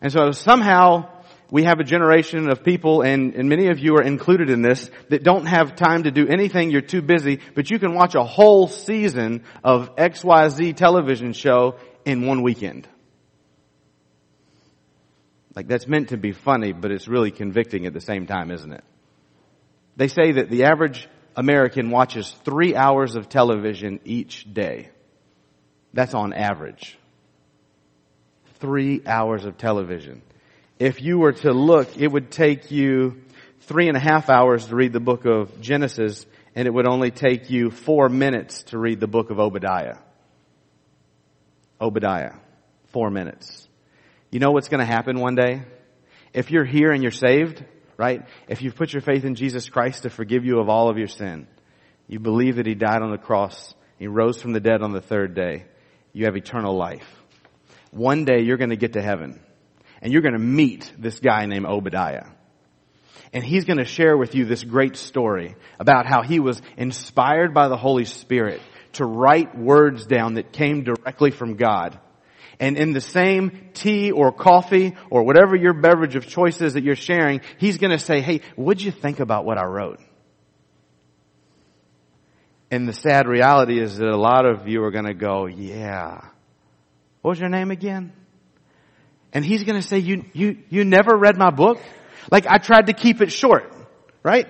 And 0.00 0.12
so 0.12 0.32
somehow 0.32 1.08
we 1.50 1.64
have 1.64 1.78
a 1.78 1.84
generation 1.84 2.48
of 2.50 2.64
people, 2.64 3.02
and, 3.02 3.34
and 3.34 3.48
many 3.48 3.68
of 3.68 3.78
you 3.78 3.94
are 3.96 4.02
included 4.02 4.50
in 4.50 4.60
this, 4.60 4.90
that 5.08 5.22
don't 5.22 5.46
have 5.46 5.76
time 5.76 6.02
to 6.02 6.10
do 6.10 6.26
anything, 6.26 6.70
you're 6.70 6.80
too 6.80 7.02
busy, 7.02 7.38
but 7.54 7.70
you 7.70 7.78
can 7.78 7.94
watch 7.94 8.16
a 8.16 8.24
whole 8.24 8.66
season 8.66 9.44
of 9.62 9.94
XYZ 9.94 10.74
television 10.74 11.32
show 11.32 11.76
in 12.04 12.26
one 12.26 12.42
weekend. 12.42 12.88
Like 15.54 15.68
that's 15.68 15.86
meant 15.86 16.08
to 16.08 16.16
be 16.16 16.32
funny, 16.32 16.72
but 16.72 16.90
it's 16.90 17.06
really 17.06 17.30
convicting 17.30 17.86
at 17.86 17.92
the 17.92 18.00
same 18.00 18.26
time, 18.26 18.50
isn't 18.50 18.72
it? 18.72 18.82
They 19.96 20.08
say 20.08 20.32
that 20.32 20.50
the 20.50 20.64
average 20.64 21.08
American 21.36 21.90
watches 21.90 22.30
three 22.44 22.74
hours 22.74 23.16
of 23.16 23.28
television 23.28 24.00
each 24.04 24.52
day. 24.52 24.90
That's 25.92 26.14
on 26.14 26.32
average 26.32 26.98
three 28.64 29.02
hours 29.06 29.44
of 29.44 29.58
television. 29.58 30.22
If 30.78 31.02
you 31.02 31.18
were 31.18 31.32
to 31.32 31.52
look, 31.52 31.98
it 31.98 32.10
would 32.10 32.30
take 32.30 32.70
you 32.70 33.22
three 33.60 33.88
and 33.88 33.96
a 33.96 34.00
half 34.00 34.30
hours 34.30 34.66
to 34.66 34.74
read 34.74 34.94
the 34.94 35.00
book 35.00 35.26
of 35.26 35.60
Genesis, 35.60 36.24
and 36.54 36.66
it 36.66 36.70
would 36.72 36.86
only 36.86 37.10
take 37.10 37.50
you 37.50 37.70
four 37.70 38.08
minutes 38.08 38.62
to 38.64 38.78
read 38.78 39.00
the 39.00 39.06
book 39.06 39.30
of 39.30 39.38
Obadiah. 39.38 39.98
Obadiah. 41.78 42.36
Four 42.86 43.10
minutes. 43.10 43.68
You 44.30 44.40
know 44.40 44.52
what's 44.52 44.70
going 44.70 44.80
to 44.80 44.90
happen 44.90 45.20
one 45.20 45.34
day? 45.34 45.62
If 46.32 46.50
you're 46.50 46.64
here 46.64 46.90
and 46.90 47.02
you're 47.02 47.12
saved, 47.12 47.62
right? 47.96 48.26
If 48.48 48.62
you've 48.62 48.76
put 48.76 48.92
your 48.92 49.02
faith 49.02 49.24
in 49.24 49.34
Jesus 49.34 49.68
Christ 49.68 50.02
to 50.02 50.10
forgive 50.10 50.44
you 50.44 50.60
of 50.60 50.68
all 50.68 50.88
of 50.88 50.98
your 50.98 51.08
sin, 51.08 51.46
you 52.06 52.18
believe 52.18 52.56
that 52.56 52.66
He 52.66 52.74
died 52.74 53.02
on 53.02 53.10
the 53.10 53.18
cross, 53.18 53.74
He 53.98 54.06
rose 54.06 54.40
from 54.40 54.52
the 54.52 54.60
dead 54.60 54.82
on 54.82 54.92
the 54.92 55.00
third 55.00 55.34
day, 55.34 55.64
you 56.12 56.26
have 56.26 56.36
eternal 56.36 56.76
life 56.76 57.06
one 57.94 58.24
day 58.24 58.40
you're 58.40 58.56
going 58.56 58.70
to 58.70 58.76
get 58.76 58.94
to 58.94 59.02
heaven 59.02 59.40
and 60.02 60.12
you're 60.12 60.22
going 60.22 60.34
to 60.34 60.38
meet 60.38 60.92
this 60.98 61.20
guy 61.20 61.46
named 61.46 61.66
Obadiah. 61.66 62.26
And 63.32 63.42
he's 63.42 63.64
going 63.64 63.78
to 63.78 63.84
share 63.84 64.16
with 64.16 64.34
you 64.34 64.44
this 64.44 64.62
great 64.62 64.96
story 64.96 65.56
about 65.78 66.06
how 66.06 66.22
he 66.22 66.40
was 66.40 66.60
inspired 66.76 67.54
by 67.54 67.68
the 67.68 67.76
Holy 67.76 68.04
Spirit 68.04 68.60
to 68.94 69.04
write 69.04 69.56
words 69.56 70.06
down 70.06 70.34
that 70.34 70.52
came 70.52 70.84
directly 70.84 71.30
from 71.30 71.56
God. 71.56 71.98
And 72.60 72.76
in 72.76 72.92
the 72.92 73.00
same 73.00 73.70
tea 73.74 74.10
or 74.10 74.32
coffee 74.32 74.94
or 75.10 75.24
whatever 75.24 75.56
your 75.56 75.74
beverage 75.74 76.16
of 76.16 76.26
choice 76.26 76.60
is 76.60 76.74
that 76.74 76.84
you're 76.84 76.96
sharing, 76.96 77.40
he's 77.58 77.78
going 77.78 77.90
to 77.90 77.98
say, 77.98 78.20
hey, 78.20 78.40
what'd 78.56 78.82
you 78.82 78.92
think 78.92 79.20
about 79.20 79.44
what 79.44 79.58
I 79.58 79.64
wrote? 79.64 80.00
And 82.70 82.88
the 82.88 82.92
sad 82.92 83.26
reality 83.28 83.80
is 83.80 83.98
that 83.98 84.08
a 84.08 84.16
lot 84.16 84.46
of 84.46 84.68
you 84.68 84.82
are 84.84 84.90
going 84.90 85.06
to 85.06 85.14
go, 85.14 85.46
yeah, 85.46 86.20
what 87.22 87.30
was 87.30 87.40
your 87.40 87.48
name 87.48 87.70
again? 87.70 88.12
And 89.34 89.44
he's 89.44 89.64
gonna 89.64 89.82
say, 89.82 89.98
you, 89.98 90.24
you, 90.32 90.58
you 90.70 90.84
never 90.84 91.16
read 91.16 91.36
my 91.36 91.50
book? 91.50 91.80
Like 92.30 92.46
I 92.46 92.58
tried 92.58 92.86
to 92.86 92.92
keep 92.92 93.20
it 93.20 93.32
short, 93.32 93.74
right? 94.22 94.46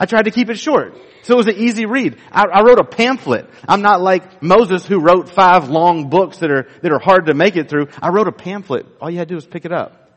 I 0.00 0.06
tried 0.06 0.26
to 0.26 0.30
keep 0.30 0.48
it 0.48 0.58
short. 0.58 0.96
So 1.22 1.34
it 1.34 1.36
was 1.36 1.48
an 1.48 1.56
easy 1.56 1.86
read. 1.86 2.18
I, 2.30 2.44
I, 2.44 2.62
wrote 2.62 2.78
a 2.78 2.84
pamphlet. 2.84 3.50
I'm 3.68 3.82
not 3.82 4.00
like 4.00 4.42
Moses 4.42 4.86
who 4.86 5.00
wrote 5.00 5.28
five 5.28 5.68
long 5.68 6.08
books 6.08 6.38
that 6.38 6.50
are, 6.50 6.68
that 6.82 6.92
are 6.92 7.00
hard 7.00 7.26
to 7.26 7.34
make 7.34 7.56
it 7.56 7.68
through. 7.68 7.88
I 8.00 8.10
wrote 8.10 8.28
a 8.28 8.32
pamphlet. 8.32 8.86
All 9.00 9.10
you 9.10 9.18
had 9.18 9.28
to 9.28 9.32
do 9.32 9.34
was 9.34 9.46
pick 9.46 9.64
it 9.64 9.72
up. 9.72 10.10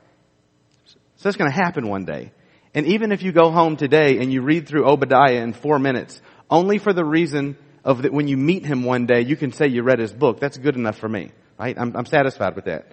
So 0.85 1.23
that's 1.23 1.37
gonna 1.37 1.51
happen 1.51 1.87
one 1.87 2.05
day. 2.05 2.31
And 2.73 2.85
even 2.85 3.11
if 3.11 3.23
you 3.23 3.31
go 3.31 3.51
home 3.51 3.75
today 3.75 4.19
and 4.19 4.31
you 4.31 4.41
read 4.41 4.67
through 4.67 4.87
Obadiah 4.87 5.41
in 5.41 5.53
four 5.53 5.79
minutes, 5.79 6.21
only 6.49 6.77
for 6.77 6.93
the 6.93 7.03
reason 7.03 7.57
of 7.83 8.03
that 8.03 8.13
when 8.13 8.27
you 8.27 8.37
meet 8.37 8.65
him 8.65 8.83
one 8.83 9.07
day, 9.07 9.21
you 9.21 9.35
can 9.35 9.51
say 9.51 9.67
you 9.67 9.83
read 9.83 9.99
his 9.99 10.13
book. 10.13 10.39
That's 10.39 10.57
good 10.57 10.75
enough 10.75 10.97
for 10.97 11.09
me. 11.09 11.31
Right? 11.59 11.77
I'm, 11.77 11.95
I'm 11.95 12.05
satisfied 12.05 12.55
with 12.55 12.65
that. 12.65 12.91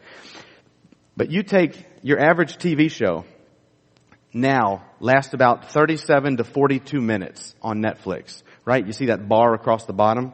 But 1.16 1.30
you 1.30 1.42
take 1.42 1.86
your 2.02 2.18
average 2.18 2.56
TV 2.56 2.90
show 2.90 3.24
now 4.32 4.84
lasts 5.00 5.34
about 5.34 5.70
37 5.70 6.38
to 6.38 6.44
42 6.44 7.00
minutes 7.00 7.54
on 7.62 7.80
Netflix, 7.80 8.42
right? 8.64 8.86
You 8.86 8.92
see 8.92 9.06
that 9.06 9.28
bar 9.28 9.54
across 9.54 9.86
the 9.86 9.92
bottom? 9.92 10.32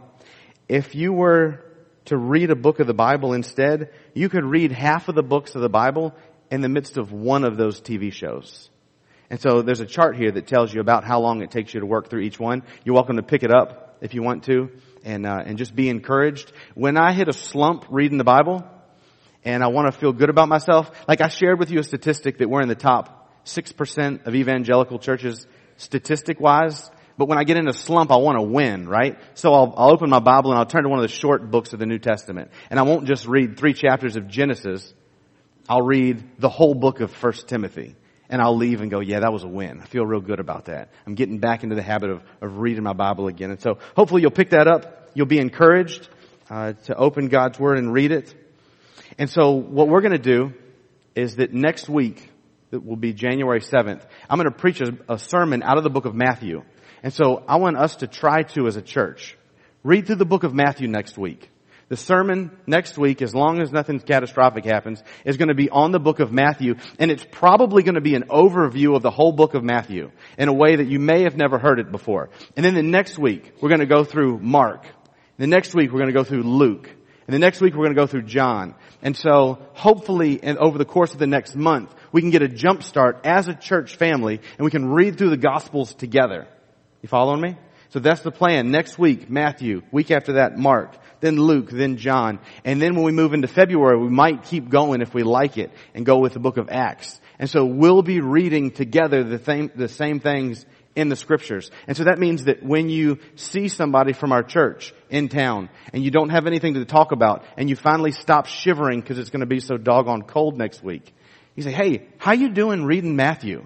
If 0.69 0.95
you 0.95 1.13
were 1.13 1.61
to 2.07 2.17
read 2.17 2.51
a 2.51 2.57
book 2.57 2.81
of 2.81 2.87
the 2.87 2.95
Bible 2.95 3.33
instead, 3.33 3.91
you 4.15 4.29
could 4.29 4.45
read 4.45 4.73
half 4.73 5.09
of 5.09 5.15
the 5.15 5.23
books 5.23 5.55
of 5.55 5.63
the 5.63 5.69
Bible 5.69 6.15
in 6.51 6.61
the 6.61 6.69
midst 6.69 6.97
of 6.97 7.13
one 7.13 7.45
of 7.45 7.57
those 7.57 7.81
TV 7.81 8.13
shows. 8.13 8.69
And 9.31 9.41
so 9.41 9.63
there's 9.63 9.81
a 9.81 9.87
chart 9.87 10.17
here 10.17 10.31
that 10.31 10.47
tells 10.47 10.73
you 10.73 10.81
about 10.81 11.05
how 11.05 11.21
long 11.21 11.43
it 11.43 11.51
takes 11.51 11.73
you 11.73 11.81
to 11.81 11.87
work 11.87 12.11
through 12.11 12.21
each 12.21 12.39
one. 12.39 12.63
You're 12.85 12.95
welcome 12.95 13.17
to 13.17 13.23
pick 13.23 13.43
it 13.43 13.55
up 13.55 13.97
if 14.01 14.15
you 14.15 14.23
want 14.23 14.45
to 14.45 14.71
and 15.03 15.27
uh, 15.27 15.43
and 15.45 15.57
just 15.57 15.75
be 15.75 15.89
encouraged. 15.89 16.53
When 16.75 16.99
I 16.99 17.13
hit 17.13 17.29
a 17.29 17.33
slump 17.33 17.87
reading 17.89 18.19
the 18.19 18.25
Bible, 18.25 18.69
and 19.45 19.63
I 19.63 19.69
want 19.69 19.93
to 19.93 19.99
feel 19.99 20.13
good 20.13 20.31
about 20.31 20.49
myself, 20.49 20.91
like 21.07 21.21
I 21.21 21.29
shared 21.29 21.59
with 21.59 21.71
you 21.71 21.79
a 21.79 21.83
statistic 21.83 22.39
that 22.39 22.49
we're 22.49 22.63
in 22.63 22.69
the 22.69 22.75
top 22.75 23.24
six 23.45 23.73
percent 23.73 24.27
of 24.27 24.35
evangelical 24.35 24.99
churches, 24.99 25.47
statistic 25.77 26.41
wise. 26.41 26.91
but 27.17 27.29
when 27.29 27.39
I 27.39 27.45
get 27.45 27.57
in 27.57 27.69
a 27.69 27.73
slump, 27.73 28.11
I 28.11 28.17
want 28.17 28.39
to 28.39 28.43
win, 28.43 28.89
right? 28.89 29.19
So 29.35 29.53
I'll, 29.55 29.75
I'll 29.77 29.91
open 29.93 30.11
my 30.11 30.19
Bible 30.19 30.51
and 30.51 30.59
I'll 30.59 30.67
turn 30.67 30.83
to 30.83 30.89
one 30.89 30.99
of 30.99 31.03
the 31.03 31.15
short 31.15 31.51
books 31.51 31.73
of 31.73 31.79
the 31.79 31.87
New 31.87 31.99
Testament. 31.99 32.51
And 32.71 32.79
I 32.79 32.83
won't 32.83 33.07
just 33.07 33.27
read 33.27 33.57
three 33.57 33.75
chapters 33.75 34.17
of 34.17 34.29
Genesis. 34.29 34.93
I'll 35.69 35.83
read 35.83 36.25
the 36.39 36.49
whole 36.49 36.75
book 36.75 37.01
of 37.01 37.13
First 37.13 37.49
Timothy. 37.49 37.95
And 38.29 38.41
I'll 38.41 38.57
leave 38.57 38.81
and 38.81 38.91
go, 38.91 39.01
yeah, 39.01 39.21
that 39.21 39.33
was 39.33 39.45
a 39.45 39.49
win. 39.49 39.81
I 39.81 39.85
feel 39.85 40.05
real 40.05 40.21
good 40.21 40.41
about 40.41 40.65
that. 40.65 40.91
I'm 41.07 41.15
getting 41.15 41.39
back 41.39 41.63
into 41.63 41.77
the 41.77 41.83
habit 41.83 42.11
of, 42.11 42.23
of 42.41 42.59
reading 42.59 42.83
my 42.83 42.95
Bible 42.95 43.29
again. 43.29 43.51
And 43.51 43.61
so 43.61 43.79
hopefully 43.95 44.23
you'll 44.23 44.31
pick 44.31 44.51
that 44.51 44.67
up. 44.67 45.11
You'll 45.15 45.27
be 45.27 45.39
encouraged 45.39 46.09
uh, 46.51 46.73
to 46.73 46.97
open 46.97 47.29
God's 47.29 47.61
Word 47.61 47.79
and 47.79 47.93
read 47.93 48.11
it. 48.11 48.35
And 49.19 49.31
so 49.31 49.53
what 49.53 49.89
we're 49.89 50.01
going 50.01 50.13
to 50.13 50.19
do 50.19 50.53
is 51.15 51.37
that 51.37 51.53
next 51.53 51.89
week, 51.89 52.29
that 52.75 52.85
will 52.85 52.97
be 52.97 53.13
January 53.13 53.61
7th, 53.61 54.05
I'm 54.29 54.37
going 54.37 54.51
to 54.51 54.59
preach 54.59 54.81
a, 54.81 54.99
a 55.09 55.17
sermon 55.17 55.63
out 55.63 55.79
of 55.79 55.85
the 55.85 55.91
book 55.91 56.07
of 56.07 56.15
Matthew. 56.15 56.65
And 57.05 57.13
so 57.13 57.45
I 57.47 57.57
want 57.57 57.77
us 57.77 57.97
to 57.97 58.09
try 58.09 58.43
to, 58.43 58.67
as 58.67 58.75
a 58.75 58.83
church, 58.83 59.39
read 59.85 60.07
through 60.07 60.17
the 60.17 60.25
book 60.25 60.43
of 60.43 60.53
Matthew 60.53 60.89
next 60.89 61.17
week. 61.17 61.49
The 61.89 61.97
sermon 61.97 62.51
next 62.67 62.99
week, 62.99 63.23
as 63.23 63.33
long 63.33 63.63
as 63.63 63.71
nothing 63.71 64.01
catastrophic 64.01 64.65
happens, 64.65 65.05
is 65.25 65.37
going 65.37 65.51
to 65.51 65.55
be 65.55 65.71
on 65.71 65.93
the 65.93 66.01
book 66.01 66.19
of 66.19 66.33
Matthew, 66.33 66.75
and 66.99 67.13
it's 67.13 67.25
probably 67.31 67.85
going 67.85 67.95
to 67.95 68.01
be 68.01 68.17
an 68.17 68.25
overview 68.25 68.97
of 68.97 69.03
the 69.03 69.11
whole 69.13 69.31
book 69.31 69.55
of 69.55 69.63
Matthew 69.63 70.11
in 70.37 70.49
a 70.49 70.53
way 70.53 70.75
that 70.75 70.89
you 70.89 70.99
may 70.99 71.23
have 71.23 71.37
never 71.37 71.61
heard 71.61 71.79
it 71.79 71.93
before. 71.93 72.31
And 72.57 72.67
then 72.67 72.75
the 72.75 72.83
next 72.83 73.21
week, 73.21 73.53
we're 73.61 73.69
going 73.69 73.81
to 73.81 73.87
go 73.87 74.03
through 74.03 74.41
Mark. 74.41 74.85
The 75.39 75.47
next 75.47 75.77
week, 75.77 75.93
we're 75.93 76.01
going 76.01 76.13
to 76.13 76.19
go 76.19 76.25
through 76.25 76.43
Luke. 76.43 76.91
And 77.27 77.35
the 77.35 77.39
next 77.39 77.61
week, 77.61 77.75
we're 77.75 77.85
going 77.85 77.95
to 77.95 78.03
go 78.03 78.09
through 78.09 78.23
John. 78.23 78.75
And 79.03 79.17
so, 79.17 79.59
hopefully, 79.75 80.41
and 80.43 80.59
over 80.59 80.79
the 80.79 80.85
course 80.85 81.13
of 81.13 81.19
the 81.19 81.27
next 81.27 81.55
month, 81.55 81.95
we 82.15 82.21
can 82.21 82.31
get 82.31 82.43
a 82.43 82.49
jump 82.49 82.85
start 82.85 83.23
as 83.25 83.49
a 83.49 83.55
church 83.55 83.97
family, 83.97 84.41
and 84.57 84.65
we 84.65 84.71
can 84.71 84.89
read 84.89 85.19
through 85.19 85.31
the 85.31 85.37
Gospels 85.37 85.95
together. 85.95 86.47
You 87.03 87.09
following 87.09 87.41
me? 87.41 87.57
So 87.89 87.99
that's 87.99 88.21
the 88.21 88.31
plan. 88.31 88.71
Next 88.71 88.97
week, 88.97 89.29
Matthew. 89.29 89.83
Week 89.91 90.13
after 90.13 90.35
that, 90.35 90.57
Mark. 90.57 90.97
Then 91.19 91.35
Luke. 91.35 91.71
Then 91.71 91.97
John. 91.97 92.39
And 92.65 92.81
then 92.81 92.95
when 92.95 93.05
we 93.05 93.11
move 93.11 93.33
into 93.35 93.49
February, 93.49 93.99
we 93.99 94.11
might 94.11 94.45
keep 94.45 94.69
going 94.69 95.01
if 95.01 95.13
we 95.13 95.25
like 95.25 95.59
it 95.59 95.73
and 95.93 96.07
go 96.07 96.19
with 96.19 96.35
the 96.35 96.39
book 96.39 96.57
of 96.57 96.69
Acts. 96.71 97.21
And 97.41 97.51
so 97.51 97.65
we'll 97.65 98.03
be 98.03 98.21
reading 98.21 98.71
together 98.71 99.25
the 99.25 99.43
same, 99.43 99.73
the 99.75 99.89
same 99.89 100.21
things 100.21 100.65
in 100.95 101.09
the 101.09 101.17
scriptures. 101.17 101.73
And 101.89 101.97
so 101.97 102.05
that 102.05 102.21
means 102.21 102.45
that 102.45 102.63
when 102.63 102.91
you 102.91 103.19
see 103.35 103.67
somebody 103.67 104.13
from 104.13 104.31
our 104.31 104.45
church 104.45 104.95
in 105.11 105.29
town 105.29 105.69
and 105.93 106.05
you 106.05 106.13
don't 106.13 106.31
have 106.31 106.47
anything 106.47 106.75
to 106.75 106.85
talk 106.85 107.11
about 107.11 107.45
and 107.57 107.69
you 107.69 107.75
finally 107.75 108.13
stop 108.13 108.47
shivering 108.47 109.01
because 109.01 109.19
it's 109.19 109.31
going 109.31 109.41
to 109.41 109.47
be 109.47 109.59
so 109.59 109.77
doggone 109.77 110.23
cold 110.23 110.57
next 110.57 110.81
week, 110.81 111.13
you 111.55 111.63
say, 111.63 111.73
hey, 111.73 112.09
how 112.19 112.33
you 112.33 112.51
doing 112.51 112.85
reading 112.85 113.17
Matthew? 113.17 113.65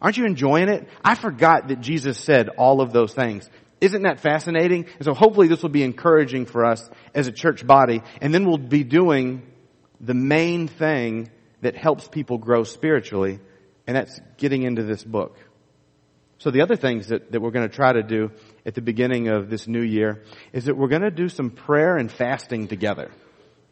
Aren't 0.00 0.16
you 0.16 0.26
enjoying 0.26 0.68
it? 0.68 0.88
I 1.04 1.14
forgot 1.14 1.68
that 1.68 1.80
Jesus 1.80 2.18
said 2.18 2.48
all 2.50 2.80
of 2.80 2.92
those 2.92 3.12
things. 3.12 3.48
Isn't 3.80 4.02
that 4.02 4.20
fascinating? 4.20 4.86
And 4.96 5.04
so 5.04 5.14
hopefully 5.14 5.48
this 5.48 5.62
will 5.62 5.70
be 5.70 5.82
encouraging 5.82 6.46
for 6.46 6.64
us 6.64 6.88
as 7.14 7.26
a 7.26 7.32
church 7.32 7.66
body. 7.66 8.02
And 8.20 8.34
then 8.34 8.44
we'll 8.44 8.58
be 8.58 8.84
doing 8.84 9.42
the 10.00 10.14
main 10.14 10.68
thing 10.68 11.30
that 11.62 11.76
helps 11.76 12.08
people 12.08 12.38
grow 12.38 12.64
spiritually. 12.64 13.40
And 13.86 13.96
that's 13.96 14.20
getting 14.36 14.62
into 14.62 14.82
this 14.82 15.02
book. 15.02 15.36
So 16.38 16.50
the 16.50 16.62
other 16.62 16.76
things 16.76 17.08
that, 17.08 17.32
that 17.32 17.40
we're 17.40 17.50
going 17.50 17.68
to 17.68 17.74
try 17.74 17.92
to 17.92 18.02
do 18.02 18.30
at 18.64 18.74
the 18.74 18.82
beginning 18.82 19.28
of 19.28 19.50
this 19.50 19.66
new 19.66 19.82
year 19.82 20.24
is 20.52 20.66
that 20.66 20.76
we're 20.76 20.88
going 20.88 21.02
to 21.02 21.10
do 21.10 21.28
some 21.28 21.50
prayer 21.50 21.96
and 21.96 22.10
fasting 22.10 22.68
together. 22.68 23.10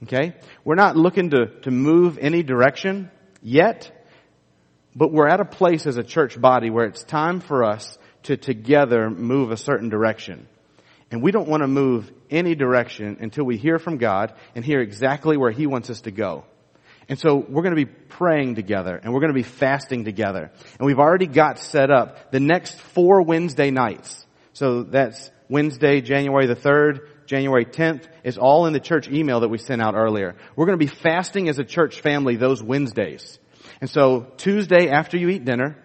Okay? 0.02 0.34
We're 0.64 0.74
not 0.74 0.96
looking 0.96 1.30
to, 1.30 1.46
to 1.62 1.70
move 1.70 2.18
any 2.18 2.42
direction 2.42 3.10
yet. 3.46 3.92
But 4.94 5.12
we're 5.12 5.28
at 5.28 5.40
a 5.40 5.44
place 5.44 5.86
as 5.86 5.96
a 5.96 6.02
church 6.02 6.38
body 6.40 6.68
where 6.68 6.86
it's 6.86 7.04
time 7.04 7.40
for 7.40 7.64
us 7.64 7.96
to 8.24 8.36
together 8.36 9.08
move 9.08 9.52
a 9.52 9.56
certain 9.56 9.88
direction. 9.88 10.48
And 11.10 11.22
we 11.22 11.30
don't 11.30 11.48
want 11.48 11.62
to 11.62 11.68
move 11.68 12.10
any 12.28 12.56
direction 12.56 13.18
until 13.20 13.44
we 13.44 13.56
hear 13.56 13.78
from 13.78 13.98
God 13.98 14.34
and 14.56 14.64
hear 14.64 14.80
exactly 14.80 15.36
where 15.36 15.52
He 15.52 15.66
wants 15.66 15.90
us 15.90 16.00
to 16.02 16.10
go. 16.10 16.44
And 17.08 17.18
so 17.20 17.36
we're 17.36 17.62
going 17.62 17.76
to 17.76 17.84
be 17.84 17.92
praying 18.08 18.56
together 18.56 18.96
and 18.96 19.12
we're 19.12 19.20
going 19.20 19.32
to 19.32 19.34
be 19.34 19.44
fasting 19.44 20.04
together. 20.04 20.50
And 20.78 20.86
we've 20.86 20.98
already 20.98 21.28
got 21.28 21.60
set 21.60 21.90
up 21.90 22.32
the 22.32 22.40
next 22.40 22.80
four 22.80 23.22
Wednesday 23.22 23.70
nights. 23.70 24.26
So 24.54 24.82
that's 24.82 25.30
Wednesday, 25.48 26.00
January 26.00 26.46
the 26.46 26.56
3rd, 26.56 27.06
January 27.26 27.64
10th 27.64 28.06
is 28.24 28.38
all 28.38 28.66
in 28.66 28.72
the 28.72 28.80
church 28.80 29.08
email 29.08 29.40
that 29.40 29.48
we 29.48 29.58
sent 29.58 29.82
out 29.82 29.94
earlier. 29.94 30.36
We're 30.54 30.66
going 30.66 30.78
to 30.78 30.84
be 30.84 30.92
fasting 30.92 31.48
as 31.48 31.58
a 31.58 31.64
church 31.64 32.00
family 32.00 32.36
those 32.36 32.62
Wednesdays. 32.62 33.38
And 33.80 33.90
so 33.90 34.32
Tuesday 34.36 34.88
after 34.88 35.16
you 35.16 35.28
eat 35.28 35.44
dinner, 35.44 35.76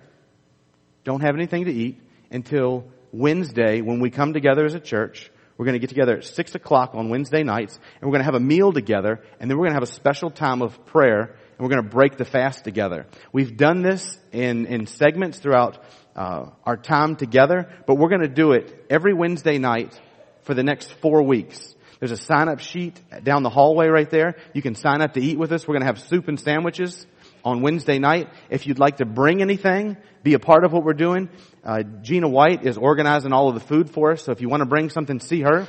don't 1.04 1.22
have 1.22 1.36
anything 1.36 1.66
to 1.66 1.72
eat 1.72 2.02
until 2.30 2.86
Wednesday 3.12 3.82
when 3.82 4.00
we 4.00 4.10
come 4.10 4.34
together 4.34 4.66
as 4.66 4.74
a 4.74 4.80
church. 4.80 5.32
We're 5.58 5.66
going 5.66 5.74
to 5.74 5.80
get 5.80 5.90
together 5.90 6.18
at 6.18 6.26
six 6.26 6.56
o'clock 6.56 6.96
on 6.96 7.10
Wednesday 7.10 7.44
nights 7.44 7.76
and 7.76 8.02
we're 8.02 8.14
going 8.14 8.22
to 8.22 8.26
have 8.26 8.36
a 8.36 8.40
meal 8.40 8.72
together 8.72 9.22
and 9.40 9.50
then 9.50 9.58
we're 9.58 9.66
going 9.66 9.74
to 9.74 9.82
have 9.82 9.84
a 9.84 9.94
special 9.94 10.32
time 10.32 10.62
of 10.62 10.86
prayer 10.88 11.22
and 11.22 11.60
we're 11.60 11.70
going 11.70 11.84
to 11.84 11.90
break 11.90 12.18
the 12.18 12.26
fast 12.26 12.64
together. 12.64 13.06
We've 13.32 13.56
done 13.56 13.84
this 13.84 14.18
in, 14.32 14.66
in 14.66 14.88
segments 14.88 15.38
throughout 15.38 15.84
uh, 16.16 16.48
our 16.66 16.78
time 16.78 17.16
together, 17.16 17.70
but 17.86 17.96
we're 17.96 18.10
going 18.10 18.22
to 18.22 18.28
do 18.28 18.54
it 18.54 18.88
every 18.90 19.14
Wednesday 19.14 19.60
night 19.60 20.00
for 20.44 20.54
the 20.54 20.64
next 20.64 20.92
four 20.94 21.24
weeks. 21.24 21.76
There's 22.00 22.12
a 22.12 22.18
sign 22.18 22.50
up 22.50 22.60
sheet 22.60 23.00
down 23.24 23.44
the 23.44 23.50
hallway 23.50 23.88
right 23.88 24.10
there. 24.10 24.36
You 24.54 24.62
can 24.62 24.74
sign 24.74 25.02
up 25.02 25.14
to 25.14 25.22
eat 25.22 25.38
with 25.38 25.52
us. 25.52 25.68
We're 25.68 25.76
going 25.76 25.82
to 25.82 25.88
have 25.88 26.00
soup 26.00 26.28
and 26.28 26.40
sandwiches 26.40 27.06
on 27.46 27.62
Wednesday 27.62 28.00
night. 28.00 28.30
If 28.50 28.66
you'd 28.66 28.80
like 28.80 28.98
to 28.98 29.06
bring 29.06 29.42
anything, 29.42 29.98
be 30.24 30.34
a 30.34 30.40
part 30.40 30.64
of 30.64 30.74
what 30.74 30.84
we're 30.84 30.94
doing, 30.94 31.30
uh, 31.64 31.84
Gina 32.02 32.28
White 32.28 32.66
is 32.66 32.78
organizing 32.78 33.34
all 33.34 33.50
of 33.50 33.54
the 33.54 33.62
food 33.62 33.92
for 33.92 34.14
us. 34.14 34.24
So 34.24 34.32
if 34.32 34.42
you 34.42 34.50
want 34.50 34.62
to 34.62 34.66
bring 34.66 34.90
something, 34.90 35.20
see 35.20 35.42
her. 35.42 35.68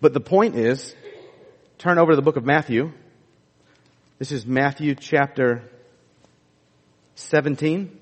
But 0.00 0.14
the 0.14 0.20
point 0.20 0.56
is, 0.56 0.94
turn 1.78 1.98
over 1.98 2.12
to 2.12 2.16
the 2.16 2.22
book 2.22 2.36
of 2.36 2.44
Matthew. 2.44 2.92
This 4.18 4.32
is 4.32 4.44
Matthew 4.44 4.94
chapter 4.94 5.62
17. 7.14 7.98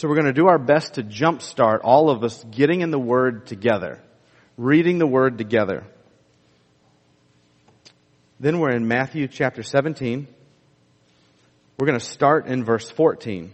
So 0.00 0.08
we're 0.08 0.14
going 0.14 0.28
to 0.28 0.32
do 0.32 0.48
our 0.48 0.58
best 0.58 0.94
to 0.94 1.02
jumpstart 1.02 1.80
all 1.84 2.08
of 2.08 2.24
us 2.24 2.42
getting 2.44 2.80
in 2.80 2.90
the 2.90 2.98
Word 2.98 3.44
together, 3.44 4.02
reading 4.56 4.98
the 4.98 5.06
Word 5.06 5.36
together. 5.36 5.84
Then 8.38 8.60
we're 8.60 8.70
in 8.70 8.88
Matthew 8.88 9.28
chapter 9.28 9.62
17. 9.62 10.26
We're 11.78 11.86
going 11.86 11.98
to 11.98 12.04
start 12.06 12.46
in 12.46 12.64
verse 12.64 12.90
14. 12.90 13.52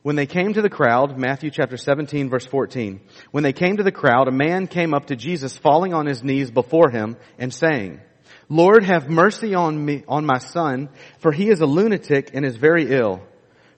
When 0.00 0.16
they 0.16 0.24
came 0.24 0.54
to 0.54 0.62
the 0.62 0.70
crowd, 0.70 1.18
Matthew 1.18 1.50
chapter 1.50 1.76
17 1.76 2.30
verse 2.30 2.46
14, 2.46 3.02
when 3.32 3.44
they 3.44 3.52
came 3.52 3.76
to 3.76 3.82
the 3.82 3.92
crowd, 3.92 4.28
a 4.28 4.32
man 4.32 4.66
came 4.66 4.94
up 4.94 5.08
to 5.08 5.16
Jesus 5.16 5.58
falling 5.58 5.92
on 5.92 6.06
his 6.06 6.24
knees 6.24 6.50
before 6.50 6.88
him 6.88 7.18
and 7.38 7.52
saying, 7.52 8.00
Lord, 8.48 8.82
have 8.82 9.10
mercy 9.10 9.54
on 9.54 9.84
me, 9.84 10.04
on 10.08 10.24
my 10.24 10.38
son, 10.38 10.88
for 11.18 11.32
he 11.32 11.50
is 11.50 11.60
a 11.60 11.66
lunatic 11.66 12.30
and 12.32 12.46
is 12.46 12.56
very 12.56 12.90
ill. 12.90 13.20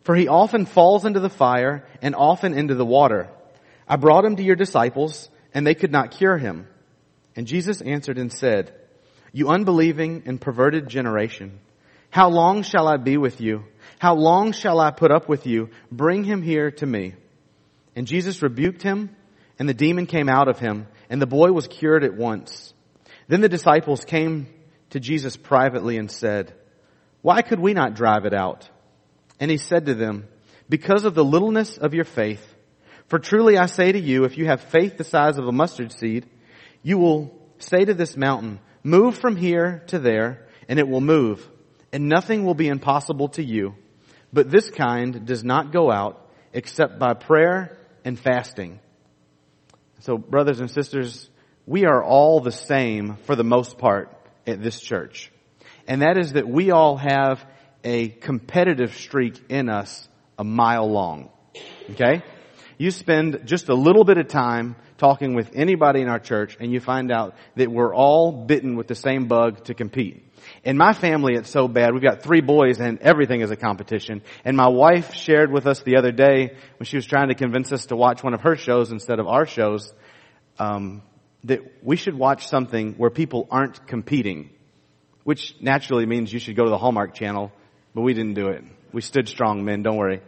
For 0.08 0.16
he 0.16 0.26
often 0.26 0.64
falls 0.64 1.04
into 1.04 1.20
the 1.20 1.28
fire 1.28 1.84
and 2.00 2.14
often 2.14 2.54
into 2.54 2.74
the 2.74 2.86
water. 2.86 3.28
I 3.86 3.96
brought 3.96 4.24
him 4.24 4.36
to 4.36 4.42
your 4.42 4.56
disciples 4.56 5.28
and 5.52 5.66
they 5.66 5.74
could 5.74 5.92
not 5.92 6.12
cure 6.12 6.38
him. 6.38 6.66
And 7.36 7.46
Jesus 7.46 7.82
answered 7.82 8.16
and 8.16 8.32
said, 8.32 8.72
You 9.32 9.50
unbelieving 9.50 10.22
and 10.24 10.40
perverted 10.40 10.88
generation, 10.88 11.60
how 12.08 12.30
long 12.30 12.62
shall 12.62 12.88
I 12.88 12.96
be 12.96 13.18
with 13.18 13.42
you? 13.42 13.64
How 13.98 14.14
long 14.14 14.52
shall 14.52 14.80
I 14.80 14.92
put 14.92 15.10
up 15.10 15.28
with 15.28 15.46
you? 15.46 15.68
Bring 15.92 16.24
him 16.24 16.40
here 16.40 16.70
to 16.70 16.86
me. 16.86 17.12
And 17.94 18.06
Jesus 18.06 18.42
rebuked 18.42 18.82
him, 18.82 19.14
and 19.58 19.68
the 19.68 19.74
demon 19.74 20.06
came 20.06 20.30
out 20.30 20.48
of 20.48 20.58
him, 20.58 20.86
and 21.10 21.20
the 21.20 21.26
boy 21.26 21.52
was 21.52 21.68
cured 21.68 22.02
at 22.02 22.16
once. 22.16 22.72
Then 23.26 23.42
the 23.42 23.48
disciples 23.50 24.06
came 24.06 24.46
to 24.88 25.00
Jesus 25.00 25.36
privately 25.36 25.98
and 25.98 26.10
said, 26.10 26.54
Why 27.20 27.42
could 27.42 27.60
we 27.60 27.74
not 27.74 27.92
drive 27.92 28.24
it 28.24 28.32
out? 28.32 28.70
And 29.40 29.50
he 29.50 29.58
said 29.58 29.86
to 29.86 29.94
them, 29.94 30.26
Because 30.68 31.04
of 31.04 31.14
the 31.14 31.24
littleness 31.24 31.78
of 31.78 31.94
your 31.94 32.04
faith. 32.04 32.44
For 33.06 33.18
truly 33.18 33.56
I 33.56 33.66
say 33.66 33.90
to 33.92 33.98
you, 33.98 34.24
if 34.24 34.36
you 34.36 34.46
have 34.46 34.60
faith 34.60 34.98
the 34.98 35.04
size 35.04 35.38
of 35.38 35.46
a 35.46 35.52
mustard 35.52 35.92
seed, 35.92 36.26
you 36.82 36.98
will 36.98 37.34
say 37.58 37.84
to 37.84 37.94
this 37.94 38.16
mountain, 38.16 38.60
move 38.82 39.18
from 39.18 39.36
here 39.36 39.82
to 39.88 39.98
there, 39.98 40.46
and 40.68 40.78
it 40.78 40.86
will 40.86 41.00
move, 41.00 41.48
and 41.92 42.08
nothing 42.08 42.44
will 42.44 42.54
be 42.54 42.68
impossible 42.68 43.28
to 43.30 43.42
you. 43.42 43.74
But 44.32 44.50
this 44.50 44.68
kind 44.70 45.24
does 45.24 45.42
not 45.42 45.72
go 45.72 45.90
out 45.90 46.28
except 46.52 46.98
by 46.98 47.14
prayer 47.14 47.78
and 48.04 48.18
fasting. 48.18 48.80
So 50.00 50.18
brothers 50.18 50.60
and 50.60 50.70
sisters, 50.70 51.28
we 51.66 51.86
are 51.86 52.02
all 52.02 52.40
the 52.40 52.52
same 52.52 53.16
for 53.24 53.36
the 53.36 53.44
most 53.44 53.78
part 53.78 54.14
at 54.46 54.62
this 54.62 54.80
church. 54.80 55.32
And 55.86 56.02
that 56.02 56.18
is 56.18 56.34
that 56.34 56.48
we 56.48 56.70
all 56.70 56.96
have 56.96 57.44
a 57.84 58.08
competitive 58.08 58.94
streak 58.94 59.40
in 59.48 59.68
us 59.68 60.08
a 60.38 60.44
mile 60.44 60.90
long. 60.90 61.30
Okay? 61.90 62.22
You 62.76 62.90
spend 62.90 63.42
just 63.44 63.68
a 63.68 63.74
little 63.74 64.04
bit 64.04 64.18
of 64.18 64.28
time 64.28 64.76
talking 64.98 65.34
with 65.34 65.50
anybody 65.54 66.00
in 66.00 66.08
our 66.08 66.18
church 66.18 66.56
and 66.60 66.72
you 66.72 66.80
find 66.80 67.10
out 67.10 67.34
that 67.56 67.70
we're 67.70 67.94
all 67.94 68.32
bitten 68.46 68.76
with 68.76 68.86
the 68.88 68.94
same 68.94 69.26
bug 69.26 69.64
to 69.64 69.74
compete. 69.74 70.24
In 70.64 70.76
my 70.76 70.92
family, 70.92 71.34
it's 71.34 71.50
so 71.50 71.68
bad. 71.68 71.92
We've 71.92 72.02
got 72.02 72.22
three 72.22 72.40
boys 72.40 72.80
and 72.80 72.98
everything 73.00 73.40
is 73.40 73.50
a 73.50 73.56
competition. 73.56 74.22
And 74.44 74.56
my 74.56 74.68
wife 74.68 75.14
shared 75.14 75.52
with 75.52 75.66
us 75.66 75.82
the 75.82 75.96
other 75.96 76.12
day 76.12 76.56
when 76.78 76.84
she 76.84 76.96
was 76.96 77.06
trying 77.06 77.28
to 77.28 77.34
convince 77.34 77.72
us 77.72 77.86
to 77.86 77.96
watch 77.96 78.22
one 78.22 78.34
of 78.34 78.42
her 78.42 78.56
shows 78.56 78.90
instead 78.90 79.18
of 79.18 79.26
our 79.26 79.46
shows, 79.46 79.92
um, 80.58 81.02
that 81.44 81.60
we 81.82 81.96
should 81.96 82.14
watch 82.14 82.48
something 82.48 82.94
where 82.94 83.10
people 83.10 83.46
aren't 83.50 83.86
competing, 83.86 84.50
which 85.24 85.54
naturally 85.60 86.06
means 86.06 86.32
you 86.32 86.38
should 86.38 86.56
go 86.56 86.64
to 86.64 86.70
the 86.70 86.78
Hallmark 86.78 87.14
channel, 87.14 87.52
but 87.98 88.02
we 88.02 88.14
didn't 88.14 88.34
do 88.34 88.46
it. 88.46 88.62
We 88.92 89.00
stood 89.00 89.28
strong, 89.28 89.64
men, 89.64 89.82
don't 89.82 89.96
worry. 89.96 90.20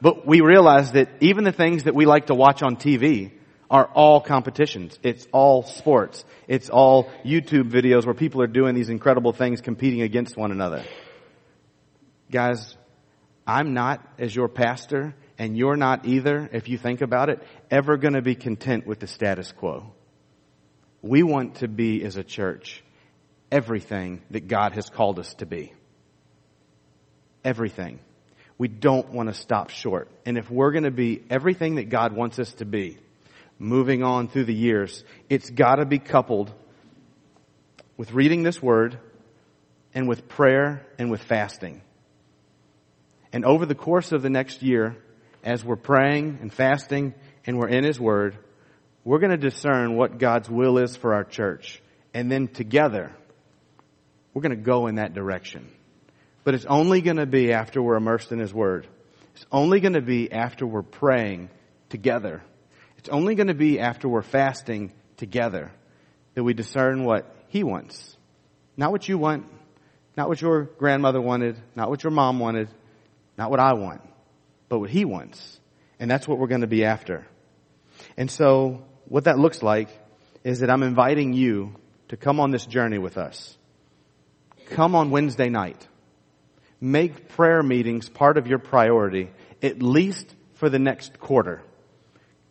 But 0.00 0.24
we 0.24 0.40
realized 0.40 0.92
that 0.92 1.08
even 1.18 1.42
the 1.42 1.50
things 1.50 1.82
that 1.82 1.92
we 1.96 2.06
like 2.06 2.26
to 2.26 2.34
watch 2.36 2.62
on 2.62 2.76
TV 2.76 3.32
are 3.68 3.86
all 3.86 4.20
competitions. 4.20 4.96
It's 5.02 5.26
all 5.32 5.64
sports. 5.64 6.24
It's 6.46 6.70
all 6.70 7.10
YouTube 7.24 7.72
videos 7.72 8.06
where 8.06 8.14
people 8.14 8.40
are 8.40 8.46
doing 8.46 8.76
these 8.76 8.88
incredible 8.88 9.32
things 9.32 9.60
competing 9.60 10.02
against 10.02 10.36
one 10.36 10.52
another. 10.52 10.84
Guys, 12.30 12.76
I'm 13.44 13.74
not, 13.74 14.00
as 14.20 14.32
your 14.32 14.46
pastor, 14.46 15.12
and 15.38 15.58
you're 15.58 15.76
not 15.76 16.06
either, 16.06 16.48
if 16.52 16.68
you 16.68 16.78
think 16.78 17.00
about 17.00 17.30
it, 17.30 17.42
ever 17.68 17.96
gonna 17.96 18.22
be 18.22 18.36
content 18.36 18.86
with 18.86 19.00
the 19.00 19.08
status 19.08 19.50
quo. 19.50 19.92
We 21.02 21.24
want 21.24 21.56
to 21.56 21.66
be, 21.66 22.04
as 22.04 22.14
a 22.14 22.22
church, 22.22 22.84
everything 23.50 24.22
that 24.30 24.46
God 24.46 24.74
has 24.74 24.88
called 24.88 25.18
us 25.18 25.34
to 25.38 25.46
be. 25.46 25.72
Everything. 27.48 27.98
We 28.58 28.68
don't 28.68 29.08
want 29.08 29.30
to 29.30 29.34
stop 29.34 29.70
short. 29.70 30.10
And 30.26 30.36
if 30.36 30.50
we're 30.50 30.70
going 30.70 30.84
to 30.84 30.90
be 30.90 31.22
everything 31.30 31.76
that 31.76 31.88
God 31.88 32.12
wants 32.12 32.38
us 32.38 32.52
to 32.54 32.66
be, 32.66 32.98
moving 33.58 34.02
on 34.02 34.28
through 34.28 34.44
the 34.44 34.54
years, 34.54 35.02
it's 35.30 35.48
got 35.48 35.76
to 35.76 35.86
be 35.86 35.98
coupled 35.98 36.52
with 37.96 38.12
reading 38.12 38.42
this 38.42 38.62
word 38.62 38.98
and 39.94 40.06
with 40.06 40.28
prayer 40.28 40.86
and 40.98 41.10
with 41.10 41.22
fasting. 41.22 41.80
And 43.32 43.46
over 43.46 43.64
the 43.64 43.74
course 43.74 44.12
of 44.12 44.20
the 44.20 44.28
next 44.28 44.62
year, 44.62 44.94
as 45.42 45.64
we're 45.64 45.76
praying 45.76 46.40
and 46.42 46.52
fasting 46.52 47.14
and 47.46 47.58
we're 47.58 47.68
in 47.68 47.82
His 47.82 47.98
Word, 47.98 48.36
we're 49.04 49.20
going 49.20 49.30
to 49.30 49.38
discern 49.38 49.96
what 49.96 50.18
God's 50.18 50.50
will 50.50 50.76
is 50.76 50.96
for 50.96 51.14
our 51.14 51.24
church. 51.24 51.80
And 52.12 52.30
then 52.30 52.48
together, 52.48 53.16
we're 54.34 54.42
going 54.42 54.54
to 54.54 54.62
go 54.62 54.86
in 54.88 54.96
that 54.96 55.14
direction. 55.14 55.70
But 56.48 56.54
it's 56.54 56.64
only 56.64 57.02
going 57.02 57.18
to 57.18 57.26
be 57.26 57.52
after 57.52 57.82
we're 57.82 57.96
immersed 57.96 58.32
in 58.32 58.38
His 58.38 58.54
Word. 58.54 58.86
It's 59.34 59.44
only 59.52 59.80
going 59.80 59.92
to 59.92 60.00
be 60.00 60.32
after 60.32 60.66
we're 60.66 60.80
praying 60.80 61.50
together. 61.90 62.42
It's 62.96 63.10
only 63.10 63.34
going 63.34 63.48
to 63.48 63.54
be 63.54 63.78
after 63.78 64.08
we're 64.08 64.22
fasting 64.22 64.94
together 65.18 65.70
that 66.32 66.42
we 66.42 66.54
discern 66.54 67.04
what 67.04 67.30
He 67.48 67.64
wants. 67.64 68.16
Not 68.78 68.92
what 68.92 69.06
you 69.06 69.18
want, 69.18 69.44
not 70.16 70.30
what 70.30 70.40
your 70.40 70.62
grandmother 70.62 71.20
wanted, 71.20 71.58
not 71.76 71.90
what 71.90 72.02
your 72.02 72.12
mom 72.12 72.38
wanted, 72.38 72.70
not 73.36 73.50
what 73.50 73.60
I 73.60 73.74
want, 73.74 74.00
but 74.70 74.78
what 74.78 74.88
He 74.88 75.04
wants. 75.04 75.60
And 76.00 76.10
that's 76.10 76.26
what 76.26 76.38
we're 76.38 76.46
going 76.46 76.62
to 76.62 76.66
be 76.66 76.86
after. 76.86 77.26
And 78.16 78.30
so, 78.30 78.86
what 79.04 79.24
that 79.24 79.38
looks 79.38 79.62
like 79.62 79.90
is 80.44 80.60
that 80.60 80.70
I'm 80.70 80.82
inviting 80.82 81.34
you 81.34 81.74
to 82.08 82.16
come 82.16 82.40
on 82.40 82.52
this 82.52 82.64
journey 82.64 82.96
with 82.96 83.18
us. 83.18 83.54
Come 84.70 84.94
on 84.94 85.10
Wednesday 85.10 85.50
night. 85.50 85.86
Make 86.80 87.28
prayer 87.30 87.62
meetings 87.62 88.08
part 88.08 88.38
of 88.38 88.46
your 88.46 88.58
priority, 88.58 89.30
at 89.62 89.82
least 89.82 90.34
for 90.54 90.68
the 90.68 90.78
next 90.78 91.18
quarter. 91.18 91.62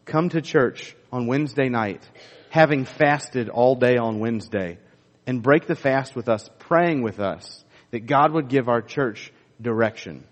Come 0.06 0.30
to 0.30 0.42
church 0.42 0.96
on 1.12 1.28
Wednesday 1.28 1.70
night, 1.70 2.02
having 2.50 2.86
fasted 2.86 3.50
all 3.50 3.76
day 3.76 3.98
on 3.98 4.20
Wednesday, 4.20 4.80
and 5.26 5.42
break 5.42 5.68
the 5.68 5.76
fast 5.76 6.16
with 6.16 6.30
us, 6.30 6.50
praying 6.60 7.02
with 7.02 7.20
us 7.20 7.64
that 7.92 8.06
God 8.06 8.34
would 8.34 8.50
give 8.50 8.68
our 8.68 8.82
church 8.82 9.32
direction. 9.62 10.26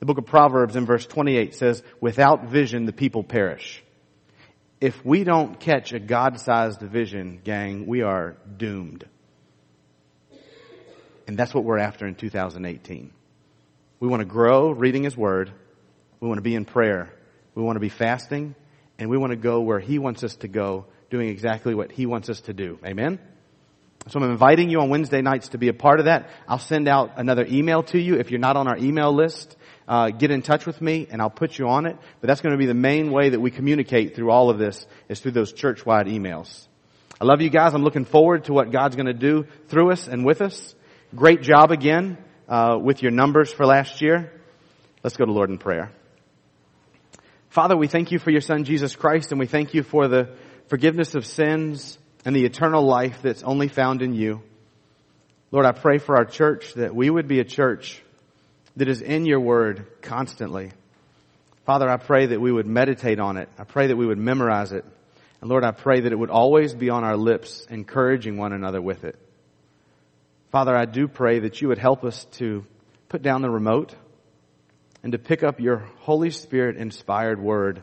The 0.00 0.06
book 0.06 0.18
of 0.18 0.26
Proverbs 0.26 0.76
in 0.76 0.86
verse 0.86 1.06
28 1.06 1.54
says, 1.54 1.82
without 2.00 2.48
vision 2.48 2.84
the 2.84 2.92
people 2.92 3.24
perish. 3.24 3.82
If 4.80 5.04
we 5.04 5.24
don't 5.24 5.58
catch 5.58 5.92
a 5.92 5.98
God-sized 5.98 6.80
vision, 6.80 7.40
gang, 7.42 7.86
we 7.86 8.02
are 8.02 8.36
doomed. 8.56 9.04
And 11.28 11.36
that's 11.36 11.52
what 11.52 11.62
we're 11.62 11.78
after 11.78 12.06
in 12.06 12.14
2018. 12.14 13.12
We 14.00 14.08
want 14.08 14.20
to 14.20 14.24
grow 14.24 14.70
reading 14.70 15.04
His 15.04 15.14
Word. 15.14 15.52
We 16.20 16.26
want 16.26 16.38
to 16.38 16.42
be 16.42 16.54
in 16.54 16.64
prayer. 16.64 17.12
We 17.54 17.62
want 17.62 17.76
to 17.76 17.80
be 17.80 17.90
fasting. 17.90 18.54
And 18.98 19.10
we 19.10 19.18
want 19.18 19.32
to 19.32 19.36
go 19.36 19.60
where 19.60 19.78
He 19.78 19.98
wants 19.98 20.24
us 20.24 20.36
to 20.36 20.48
go, 20.48 20.86
doing 21.10 21.28
exactly 21.28 21.74
what 21.74 21.92
He 21.92 22.06
wants 22.06 22.30
us 22.30 22.40
to 22.42 22.54
do. 22.54 22.78
Amen? 22.84 23.20
So 24.08 24.18
I'm 24.18 24.30
inviting 24.30 24.70
you 24.70 24.80
on 24.80 24.88
Wednesday 24.88 25.20
nights 25.20 25.48
to 25.48 25.58
be 25.58 25.68
a 25.68 25.74
part 25.74 25.98
of 25.98 26.06
that. 26.06 26.30
I'll 26.48 26.58
send 26.58 26.88
out 26.88 27.12
another 27.16 27.44
email 27.46 27.82
to 27.84 27.98
you. 27.98 28.14
If 28.14 28.30
you're 28.30 28.40
not 28.40 28.56
on 28.56 28.66
our 28.66 28.78
email 28.78 29.12
list, 29.12 29.54
uh, 29.86 30.08
get 30.08 30.30
in 30.30 30.40
touch 30.40 30.64
with 30.64 30.80
me 30.80 31.08
and 31.10 31.20
I'll 31.20 31.28
put 31.28 31.58
you 31.58 31.68
on 31.68 31.84
it. 31.84 31.98
But 32.22 32.28
that's 32.28 32.40
going 32.40 32.52
to 32.52 32.58
be 32.58 32.64
the 32.64 32.72
main 32.72 33.12
way 33.12 33.28
that 33.28 33.40
we 33.40 33.50
communicate 33.50 34.16
through 34.16 34.30
all 34.30 34.48
of 34.48 34.58
this 34.58 34.86
is 35.10 35.20
through 35.20 35.32
those 35.32 35.52
church-wide 35.52 36.06
emails. 36.06 36.66
I 37.20 37.26
love 37.26 37.42
you 37.42 37.50
guys. 37.50 37.74
I'm 37.74 37.82
looking 37.82 38.06
forward 38.06 38.44
to 38.44 38.54
what 38.54 38.70
God's 38.70 38.96
going 38.96 39.06
to 39.06 39.12
do 39.12 39.46
through 39.68 39.92
us 39.92 40.08
and 40.08 40.24
with 40.24 40.40
us. 40.40 40.74
Great 41.16 41.40
job 41.40 41.70
again 41.70 42.18
uh, 42.50 42.78
with 42.78 43.00
your 43.00 43.10
numbers 43.10 43.50
for 43.50 43.64
last 43.64 44.02
year. 44.02 44.30
Let's 45.02 45.16
go 45.16 45.24
to 45.24 45.32
Lord 45.32 45.48
in 45.48 45.56
prayer. 45.56 45.90
Father, 47.48 47.78
we 47.78 47.86
thank 47.86 48.12
you 48.12 48.18
for 48.18 48.30
your 48.30 48.42
Son 48.42 48.64
Jesus 48.64 48.94
Christ, 48.94 49.30
and 49.30 49.40
we 49.40 49.46
thank 49.46 49.72
you 49.72 49.82
for 49.82 50.06
the 50.06 50.36
forgiveness 50.66 51.14
of 51.14 51.24
sins 51.24 51.98
and 52.26 52.36
the 52.36 52.44
eternal 52.44 52.82
life 52.82 53.20
that's 53.22 53.42
only 53.42 53.68
found 53.68 54.02
in 54.02 54.12
you. 54.12 54.42
Lord, 55.50 55.64
I 55.64 55.72
pray 55.72 55.96
for 55.96 56.14
our 56.14 56.26
church 56.26 56.74
that 56.74 56.94
we 56.94 57.08
would 57.08 57.26
be 57.26 57.40
a 57.40 57.44
church 57.44 58.02
that 58.76 58.88
is 58.88 59.00
in 59.00 59.24
your 59.24 59.40
word 59.40 59.86
constantly. 60.02 60.72
Father, 61.64 61.88
I 61.88 61.96
pray 61.96 62.26
that 62.26 62.40
we 62.40 62.52
would 62.52 62.66
meditate 62.66 63.18
on 63.18 63.38
it. 63.38 63.48
I 63.58 63.64
pray 63.64 63.86
that 63.86 63.96
we 63.96 64.04
would 64.04 64.18
memorize 64.18 64.72
it. 64.72 64.84
And 65.40 65.48
Lord, 65.48 65.64
I 65.64 65.70
pray 65.70 66.00
that 66.00 66.12
it 66.12 66.18
would 66.18 66.28
always 66.28 66.74
be 66.74 66.90
on 66.90 67.02
our 67.02 67.16
lips, 67.16 67.66
encouraging 67.70 68.36
one 68.36 68.52
another 68.52 68.82
with 68.82 69.04
it. 69.04 69.18
Father, 70.50 70.74
I 70.74 70.86
do 70.86 71.08
pray 71.08 71.40
that 71.40 71.60
you 71.60 71.68
would 71.68 71.78
help 71.78 72.04
us 72.04 72.24
to 72.32 72.64
put 73.10 73.20
down 73.20 73.42
the 73.42 73.50
remote 73.50 73.94
and 75.02 75.12
to 75.12 75.18
pick 75.18 75.42
up 75.42 75.60
your 75.60 75.88
Holy 76.00 76.30
Spirit 76.30 76.78
inspired 76.78 77.38
word. 77.38 77.82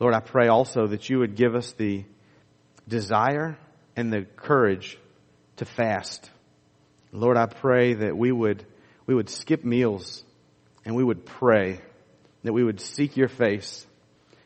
Lord, 0.00 0.14
I 0.14 0.20
pray 0.20 0.48
also 0.48 0.86
that 0.86 1.10
you 1.10 1.18
would 1.18 1.36
give 1.36 1.54
us 1.54 1.72
the 1.72 2.04
desire 2.88 3.58
and 3.94 4.10
the 4.10 4.22
courage 4.22 4.98
to 5.56 5.66
fast. 5.66 6.30
Lord, 7.12 7.36
I 7.36 7.44
pray 7.44 7.92
that 7.92 8.16
we 8.16 8.32
would, 8.32 8.64
we 9.06 9.14
would 9.14 9.28
skip 9.28 9.64
meals 9.64 10.24
and 10.86 10.96
we 10.96 11.04
would 11.04 11.26
pray, 11.26 11.82
that 12.42 12.54
we 12.54 12.64
would 12.64 12.80
seek 12.80 13.18
your 13.18 13.28
face. 13.28 13.86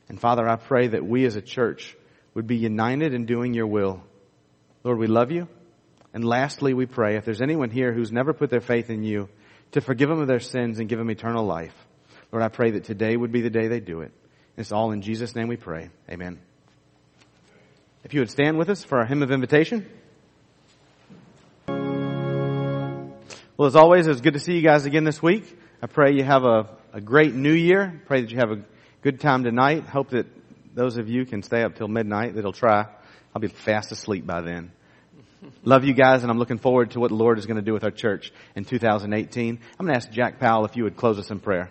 And 0.08 0.20
Father, 0.20 0.48
I 0.48 0.56
pray 0.56 0.88
that 0.88 1.06
we 1.06 1.26
as 1.26 1.36
a 1.36 1.42
church 1.42 1.96
would 2.34 2.48
be 2.48 2.56
united 2.56 3.14
in 3.14 3.24
doing 3.24 3.54
your 3.54 3.68
will. 3.68 4.02
Lord, 4.82 4.98
we 4.98 5.06
love 5.06 5.30
you. 5.30 5.46
And 6.12 6.24
lastly, 6.24 6.74
we 6.74 6.86
pray 6.86 7.16
if 7.16 7.24
there's 7.24 7.42
anyone 7.42 7.70
here 7.70 7.92
who's 7.92 8.10
never 8.10 8.32
put 8.32 8.50
their 8.50 8.60
faith 8.60 8.90
in 8.90 9.02
you, 9.02 9.28
to 9.72 9.80
forgive 9.80 10.08
them 10.08 10.20
of 10.20 10.28
their 10.28 10.40
sins 10.40 10.78
and 10.78 10.88
give 10.88 10.98
them 10.98 11.10
eternal 11.10 11.44
life. 11.44 11.74
Lord, 12.32 12.42
I 12.42 12.48
pray 12.48 12.72
that 12.72 12.84
today 12.84 13.16
would 13.16 13.32
be 13.32 13.40
the 13.40 13.50
day 13.50 13.68
they 13.68 13.80
do 13.80 14.00
it. 14.00 14.12
It's 14.56 14.72
all 14.72 14.92
in 14.92 15.02
Jesus' 15.02 15.34
name 15.34 15.48
we 15.48 15.56
pray. 15.56 15.90
Amen. 16.08 16.38
If 18.04 18.14
you 18.14 18.20
would 18.20 18.30
stand 18.30 18.56
with 18.56 18.70
us 18.70 18.84
for 18.84 18.98
our 18.98 19.04
hymn 19.04 19.22
of 19.22 19.30
invitation. 19.30 19.86
Well, 23.56 23.66
as 23.66 23.76
always, 23.76 24.06
it's 24.06 24.20
good 24.20 24.34
to 24.34 24.40
see 24.40 24.54
you 24.54 24.62
guys 24.62 24.86
again 24.86 25.04
this 25.04 25.22
week. 25.22 25.44
I 25.82 25.86
pray 25.86 26.12
you 26.12 26.24
have 26.24 26.44
a, 26.44 26.68
a 26.92 27.00
great 27.00 27.34
new 27.34 27.52
year. 27.52 28.00
Pray 28.06 28.20
that 28.20 28.30
you 28.30 28.38
have 28.38 28.50
a 28.50 28.62
good 29.02 29.20
time 29.20 29.44
tonight. 29.44 29.84
Hope 29.84 30.10
that 30.10 30.26
those 30.74 30.98
of 30.98 31.08
you 31.08 31.26
can 31.26 31.42
stay 31.42 31.62
up 31.62 31.74
till 31.74 31.88
midnight. 31.88 32.34
That'll 32.34 32.52
try. 32.52 32.86
I'll 33.34 33.40
be 33.40 33.48
fast 33.48 33.92
asleep 33.92 34.26
by 34.26 34.40
then. 34.40 34.72
Love 35.64 35.84
you 35.84 35.94
guys, 35.94 36.22
and 36.22 36.30
I'm 36.30 36.38
looking 36.38 36.58
forward 36.58 36.92
to 36.92 37.00
what 37.00 37.08
the 37.08 37.16
Lord 37.16 37.38
is 37.38 37.46
going 37.46 37.56
to 37.56 37.62
do 37.62 37.72
with 37.72 37.84
our 37.84 37.90
church 37.90 38.32
in 38.54 38.64
2018. 38.64 39.58
I'm 39.78 39.86
going 39.86 39.92
to 39.92 39.96
ask 39.96 40.10
Jack 40.10 40.38
Powell 40.38 40.64
if 40.64 40.76
you 40.76 40.84
would 40.84 40.96
close 40.96 41.18
us 41.18 41.30
in 41.30 41.40
prayer. 41.40 41.70